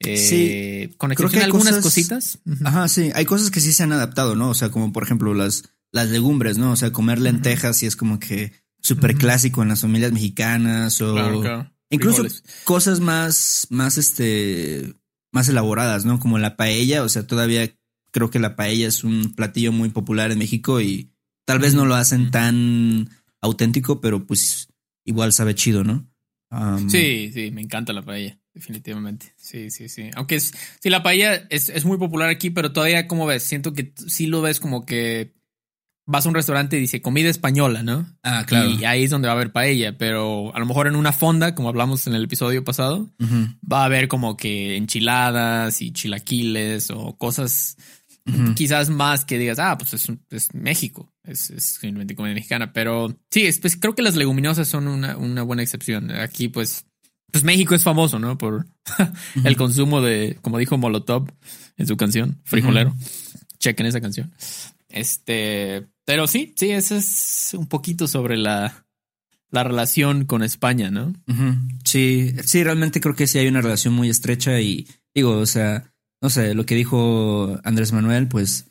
Eh, 0.00 0.90
con 0.98 1.14
creo 1.14 1.30
que 1.30 1.40
algunas 1.40 1.78
cositas. 1.78 2.38
Ajá, 2.62 2.88
sí, 2.88 3.10
hay 3.14 3.24
cosas 3.24 3.50
que 3.50 3.60
sí 3.60 3.72
se 3.72 3.84
han 3.84 3.92
adaptado, 3.92 4.36
¿no? 4.36 4.50
O 4.50 4.54
sea, 4.54 4.68
como 4.68 4.92
por 4.92 5.02
ejemplo 5.02 5.32
las, 5.32 5.64
las 5.92 6.10
legumbres, 6.10 6.58
¿no? 6.58 6.72
O 6.72 6.76
sea, 6.76 6.92
comer 6.92 7.18
lentejas 7.18 7.82
y 7.82 7.86
es 7.86 7.96
como 7.96 8.20
que 8.20 8.52
súper 8.88 9.16
clásico 9.16 9.62
en 9.62 9.68
las 9.68 9.82
familias 9.82 10.12
mexicanas 10.12 11.00
o 11.02 11.66
incluso 11.90 12.24
cosas 12.64 13.00
más, 13.00 13.66
más, 13.70 13.98
este, 13.98 14.94
más 15.30 15.48
elaboradas, 15.48 16.04
¿no? 16.04 16.18
Como 16.18 16.38
la 16.38 16.56
paella, 16.56 17.02
o 17.02 17.08
sea, 17.08 17.26
todavía 17.26 17.70
creo 18.10 18.30
que 18.30 18.38
la 18.38 18.56
paella 18.56 18.88
es 18.88 19.04
un 19.04 19.34
platillo 19.34 19.72
muy 19.72 19.90
popular 19.90 20.30
en 20.30 20.38
México 20.38 20.80
y 20.80 21.12
tal 21.44 21.58
vez 21.58 21.74
no 21.74 21.84
lo 21.84 21.94
hacen 21.94 22.30
tan 22.30 23.10
auténtico, 23.42 24.00
pero 24.00 24.26
pues 24.26 24.68
igual 25.04 25.32
sabe 25.32 25.54
chido, 25.54 25.84
¿no? 25.84 26.08
sí, 26.88 27.30
sí, 27.30 27.50
me 27.50 27.60
encanta 27.60 27.92
la 27.92 28.00
paella, 28.00 28.40
definitivamente. 28.54 29.34
Sí, 29.36 29.70
sí, 29.70 29.90
sí. 29.90 30.10
Aunque 30.14 30.36
es, 30.36 30.54
sí, 30.80 30.88
la 30.88 31.02
paella 31.02 31.46
es, 31.50 31.68
es 31.68 31.84
muy 31.84 31.98
popular 31.98 32.30
aquí, 32.30 32.48
pero 32.48 32.72
todavía, 32.72 33.06
como 33.06 33.26
ves, 33.26 33.42
siento 33.42 33.74
que 33.74 33.92
sí 34.06 34.26
lo 34.26 34.40
ves 34.40 34.58
como 34.58 34.86
que 34.86 35.34
vas 36.08 36.24
a 36.24 36.30
un 36.30 36.34
restaurante 36.34 36.78
y 36.78 36.80
dice 36.80 37.02
comida 37.02 37.28
española, 37.28 37.82
¿no? 37.82 38.06
Ah, 38.22 38.44
claro. 38.46 38.70
Y 38.70 38.86
ahí 38.86 39.04
es 39.04 39.10
donde 39.10 39.28
va 39.28 39.34
a 39.34 39.36
haber 39.36 39.52
paella, 39.52 39.98
pero 39.98 40.54
a 40.54 40.58
lo 40.58 40.64
mejor 40.64 40.86
en 40.86 40.96
una 40.96 41.12
fonda, 41.12 41.54
como 41.54 41.68
hablamos 41.68 42.06
en 42.06 42.14
el 42.14 42.24
episodio 42.24 42.64
pasado, 42.64 43.10
va 43.70 43.82
a 43.82 43.84
haber 43.84 44.08
como 44.08 44.34
que 44.34 44.76
enchiladas 44.76 45.82
y 45.82 45.92
chilaquiles 45.92 46.90
o 46.90 47.16
cosas 47.18 47.76
quizás 48.54 48.90
más 48.90 49.24
que 49.24 49.38
digas, 49.38 49.58
ah, 49.58 49.76
pues 49.78 49.94
es, 49.94 50.54
México, 50.54 51.12
es, 51.24 51.50
es 51.50 51.64
simplemente 51.80 52.14
comida 52.14 52.34
mexicana, 52.34 52.72
pero 52.72 53.14
sí, 53.30 53.48
pues, 53.60 53.76
creo 53.76 53.94
que 53.94 54.02
las 54.02 54.16
leguminosas 54.16 54.68
son 54.68 54.88
una, 54.88 55.42
buena 55.42 55.62
excepción. 55.62 56.10
Aquí, 56.10 56.48
pues, 56.48 56.86
pues 57.30 57.44
México 57.44 57.74
es 57.74 57.82
famoso, 57.82 58.18
¿no? 58.18 58.36
Por 58.38 58.66
el 59.44 59.56
consumo 59.56 60.00
de, 60.00 60.38
como 60.40 60.58
dijo 60.58 60.78
Molotov 60.78 61.30
en 61.76 61.86
su 61.86 61.96
canción, 61.96 62.40
frijolero. 62.44 62.94
Chequen 63.58 63.86
esa 63.86 64.00
canción. 64.00 64.32
Este, 64.88 65.86
pero 66.08 66.26
sí, 66.26 66.54
sí, 66.56 66.70
eso 66.70 66.96
es 66.96 67.50
un 67.52 67.66
poquito 67.66 68.08
sobre 68.08 68.38
la, 68.38 68.86
la 69.50 69.62
relación 69.62 70.24
con 70.24 70.42
España, 70.42 70.90
¿no? 70.90 71.12
Sí, 71.84 72.34
sí, 72.46 72.64
realmente 72.64 73.02
creo 73.02 73.14
que 73.14 73.26
sí 73.26 73.36
hay 73.36 73.46
una 73.46 73.60
relación 73.60 73.92
muy 73.92 74.08
estrecha 74.08 74.58
y 74.58 74.88
digo, 75.14 75.32
o 75.32 75.44
sea, 75.44 75.92
no 76.22 76.30
sé, 76.30 76.54
lo 76.54 76.64
que 76.64 76.76
dijo 76.76 77.60
Andrés 77.62 77.92
Manuel, 77.92 78.26
pues 78.26 78.68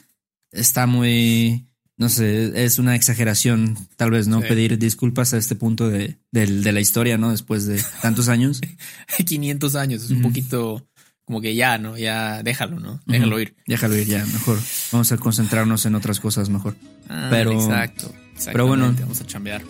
está 0.52 0.88
muy, 0.88 1.68
no 1.96 2.10
sé, 2.10 2.66
es 2.66 2.80
una 2.80 2.96
exageración, 2.96 3.78
tal 3.98 4.10
vez, 4.10 4.28
¿no? 4.28 4.42
Pedir 4.42 4.80
disculpas 4.80 5.36
a 5.36 5.38
este 5.38 5.54
punto 5.54 5.90
de, 5.90 6.18
de, 6.32 6.72
la 6.72 6.80
historia, 6.80 7.20
¿no? 7.20 7.30
Después 7.30 7.68
de 7.68 7.80
tantos 8.02 8.30
años. 8.30 8.62
500 9.28 9.76
años, 9.76 10.06
es 10.06 10.10
un 10.10 10.24
poquito 10.24 10.88
como 11.28 11.42
que 11.42 11.56
ya, 11.56 11.78
¿no? 11.78 11.98
Ya 11.98 12.42
déjalo, 12.42 12.80
¿no? 12.80 13.02
Déjalo 13.06 13.38
ir. 13.42 13.54
Déjalo 13.68 13.98
ir 13.98 14.08
ya, 14.08 14.26
mejor. 14.26 14.58
Vamos 14.94 15.12
a 15.12 15.18
concentrarnos 15.18 15.86
en 15.86 15.96
otras 15.96 16.22
cosas 16.22 16.48
mejor. 16.48 16.76
Ah, 17.10 17.28
pero, 17.30 17.52
exacto. 17.52 18.16
Pero 18.46 18.66
bueno, 18.66 18.96
vamos 18.98 19.20
a 19.20 19.26
chambear. 19.28 19.62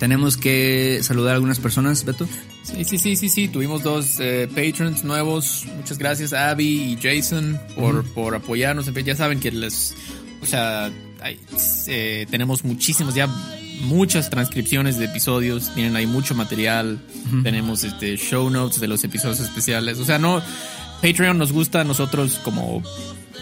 Tenemos 0.00 0.36
que 0.36 0.98
saludar 1.02 1.32
a 1.32 1.34
algunas 1.36 1.60
personas, 1.60 2.04
Beto. 2.04 2.26
Sí, 2.64 2.84
sí, 2.84 2.98
sí, 2.98 3.14
sí, 3.14 3.28
sí. 3.28 3.46
Tuvimos 3.46 3.84
dos 3.84 4.16
eh, 4.18 4.48
patrons 4.52 5.04
nuevos. 5.04 5.64
Muchas 5.76 5.96
gracias, 5.96 6.32
Abby 6.32 6.66
y 6.66 6.98
Jason, 7.00 7.56
por, 7.76 8.04
por 8.12 8.34
apoyarnos. 8.34 8.92
Ya 8.92 9.14
saben 9.14 9.38
que 9.38 9.52
les. 9.52 9.94
O 10.42 10.46
sea, 10.46 10.90
eh, 11.86 12.26
tenemos 12.28 12.64
muchísimos, 12.64 13.14
ya 13.14 13.28
muchas 13.82 14.28
transcripciones 14.28 14.98
de 14.98 15.04
episodios. 15.04 15.72
Tienen 15.72 15.94
ahí 15.94 16.08
mucho 16.08 16.34
material. 16.34 16.98
Tenemos 17.44 17.84
este 17.84 18.16
show 18.16 18.50
notes 18.50 18.80
de 18.80 18.88
los 18.88 19.04
episodios 19.04 19.38
especiales. 19.38 20.00
O 20.00 20.04
sea, 20.04 20.18
no 20.18 20.42
Patreon 21.02 21.38
nos 21.38 21.52
gusta 21.52 21.80
a 21.80 21.84
nosotros 21.84 22.40
como 22.42 22.82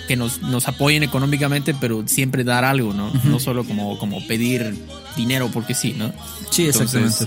que 0.07 0.17
nos, 0.17 0.43
nos 0.43 0.69
apoyen 0.69 1.03
económicamente, 1.03 1.75
pero 1.75 2.07
siempre 2.07 2.45
dar 2.45 2.65
algo, 2.65 2.93
¿no? 2.93 3.11
No 3.25 3.41
solo 3.41 3.65
como, 3.65 3.99
como 3.99 4.27
pedir 4.27 4.75
dinero 5.17 5.51
porque 5.53 5.75
sí, 5.75 5.95
¿no? 5.97 6.13
Sí, 6.51 6.67
exactamente. 6.67 7.27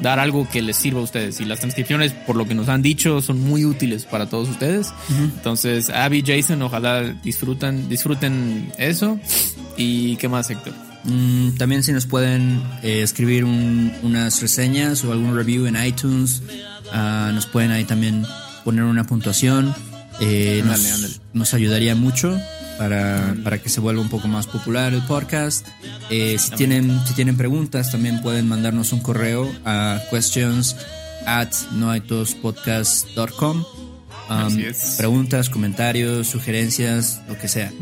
dar 0.00 0.18
algo 0.18 0.48
que 0.48 0.62
les 0.62 0.76
sirva 0.76 1.00
a 1.00 1.04
ustedes. 1.04 1.40
Y 1.40 1.44
las 1.44 1.60
transcripciones, 1.60 2.12
por 2.12 2.36
lo 2.36 2.46
que 2.46 2.54
nos 2.54 2.68
han 2.68 2.82
dicho, 2.82 3.22
son 3.22 3.40
muy 3.40 3.64
útiles 3.64 4.04
para 4.04 4.26
todos 4.28 4.48
ustedes. 4.48 4.92
Entonces, 5.08 5.90
Abby, 5.90 6.22
Jason, 6.26 6.60
ojalá 6.62 7.02
disfruten, 7.02 7.88
disfruten 7.88 8.72
eso. 8.78 9.18
¿Y 9.76 10.16
qué 10.16 10.28
más, 10.28 10.50
Héctor? 10.50 10.74
Mm, 11.04 11.52
también 11.56 11.82
si 11.82 11.92
nos 11.92 12.06
pueden 12.06 12.62
eh, 12.82 13.02
escribir 13.02 13.44
unas 13.44 14.40
reseñas 14.40 15.02
o 15.04 15.12
algún 15.12 15.34
review 15.34 15.66
en 15.66 15.82
iTunes, 15.82 16.42
ah, 16.92 17.30
nos 17.34 17.46
pueden 17.46 17.70
ahí 17.70 17.84
también 17.84 18.24
poner 18.64 18.84
una 18.84 19.04
puntuación. 19.04 19.74
Eh, 20.20 20.62
nos, 21.32 21.54
ayudaría 21.54 21.94
mucho 21.94 22.38
para, 22.78 23.34
para, 23.42 23.58
que 23.58 23.68
se 23.68 23.80
vuelva 23.80 24.02
un 24.02 24.08
poco 24.08 24.28
más 24.28 24.46
popular 24.46 24.92
el 24.92 25.02
podcast. 25.02 25.66
Eh, 26.10 26.36
si, 26.38 26.50
tienen, 26.52 27.00
si 27.06 27.14
tienen 27.14 27.36
preguntas, 27.36 27.90
también 27.90 28.20
pueden 28.22 28.46
mandarnos 28.48 28.92
un 28.92 29.00
correo 29.00 29.50
a 29.64 30.00
questions 30.10 30.76
at 31.26 31.52
noaitospodcast.com. 31.72 33.64
Um, 34.30 34.58
preguntas, 34.96 35.50
comentarios, 35.50 36.28
sugerencias, 36.28 37.20
lo 37.28 37.38
que 37.38 37.48
sea. 37.48 37.72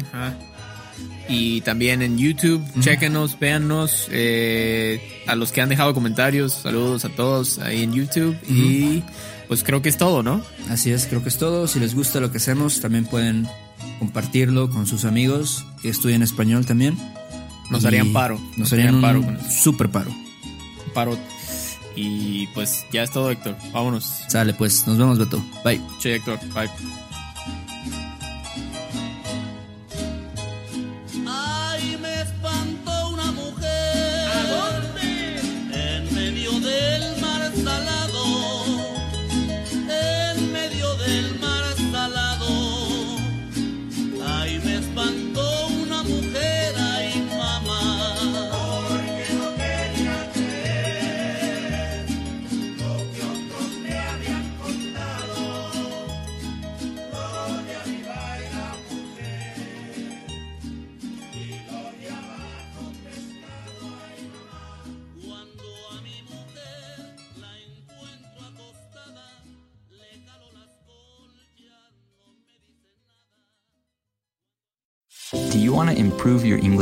Y 1.28 1.60
también 1.60 2.02
en 2.02 2.18
YouTube, 2.18 2.60
chequenos, 2.80 3.38
véannos. 3.38 4.08
Eh, 4.10 5.00
a 5.26 5.36
los 5.36 5.52
que 5.52 5.60
han 5.60 5.68
dejado 5.68 5.94
comentarios, 5.94 6.54
saludos 6.54 7.04
a 7.04 7.08
todos 7.10 7.60
ahí 7.60 7.84
en 7.84 7.92
YouTube. 7.92 8.36
Y 8.48 9.04
pues 9.50 9.64
creo 9.64 9.82
que 9.82 9.88
es 9.88 9.98
todo, 9.98 10.22
¿no? 10.22 10.40
Así 10.68 10.92
es, 10.92 11.06
creo 11.06 11.24
que 11.24 11.28
es 11.28 11.36
todo. 11.36 11.66
Si 11.66 11.80
les 11.80 11.96
gusta 11.96 12.20
lo 12.20 12.30
que 12.30 12.36
hacemos, 12.36 12.80
también 12.80 13.04
pueden 13.04 13.48
compartirlo 13.98 14.70
con 14.70 14.86
sus 14.86 15.04
amigos 15.04 15.66
que 15.82 15.88
estudian 15.88 16.22
español 16.22 16.66
también. 16.66 16.96
Nos 17.68 17.84
harían 17.84 18.12
paro. 18.12 18.38
Nos, 18.56 18.72
harían, 18.72 18.94
un 18.94 19.00
paro. 19.00 19.24
Súper 19.50 19.90
paro. 19.90 20.12
Paro. 20.94 21.18
Y 21.96 22.46
pues 22.54 22.86
ya 22.92 23.02
es 23.02 23.10
todo, 23.10 23.28
Héctor. 23.28 23.56
Vámonos. 23.72 24.04
Sale, 24.28 24.54
pues. 24.54 24.86
Nos 24.86 24.96
vemos, 24.96 25.18
Beto. 25.18 25.44
Bye. 25.64 25.80
Che, 25.98 26.14
Héctor. 26.14 26.38
Bye. 26.54 26.70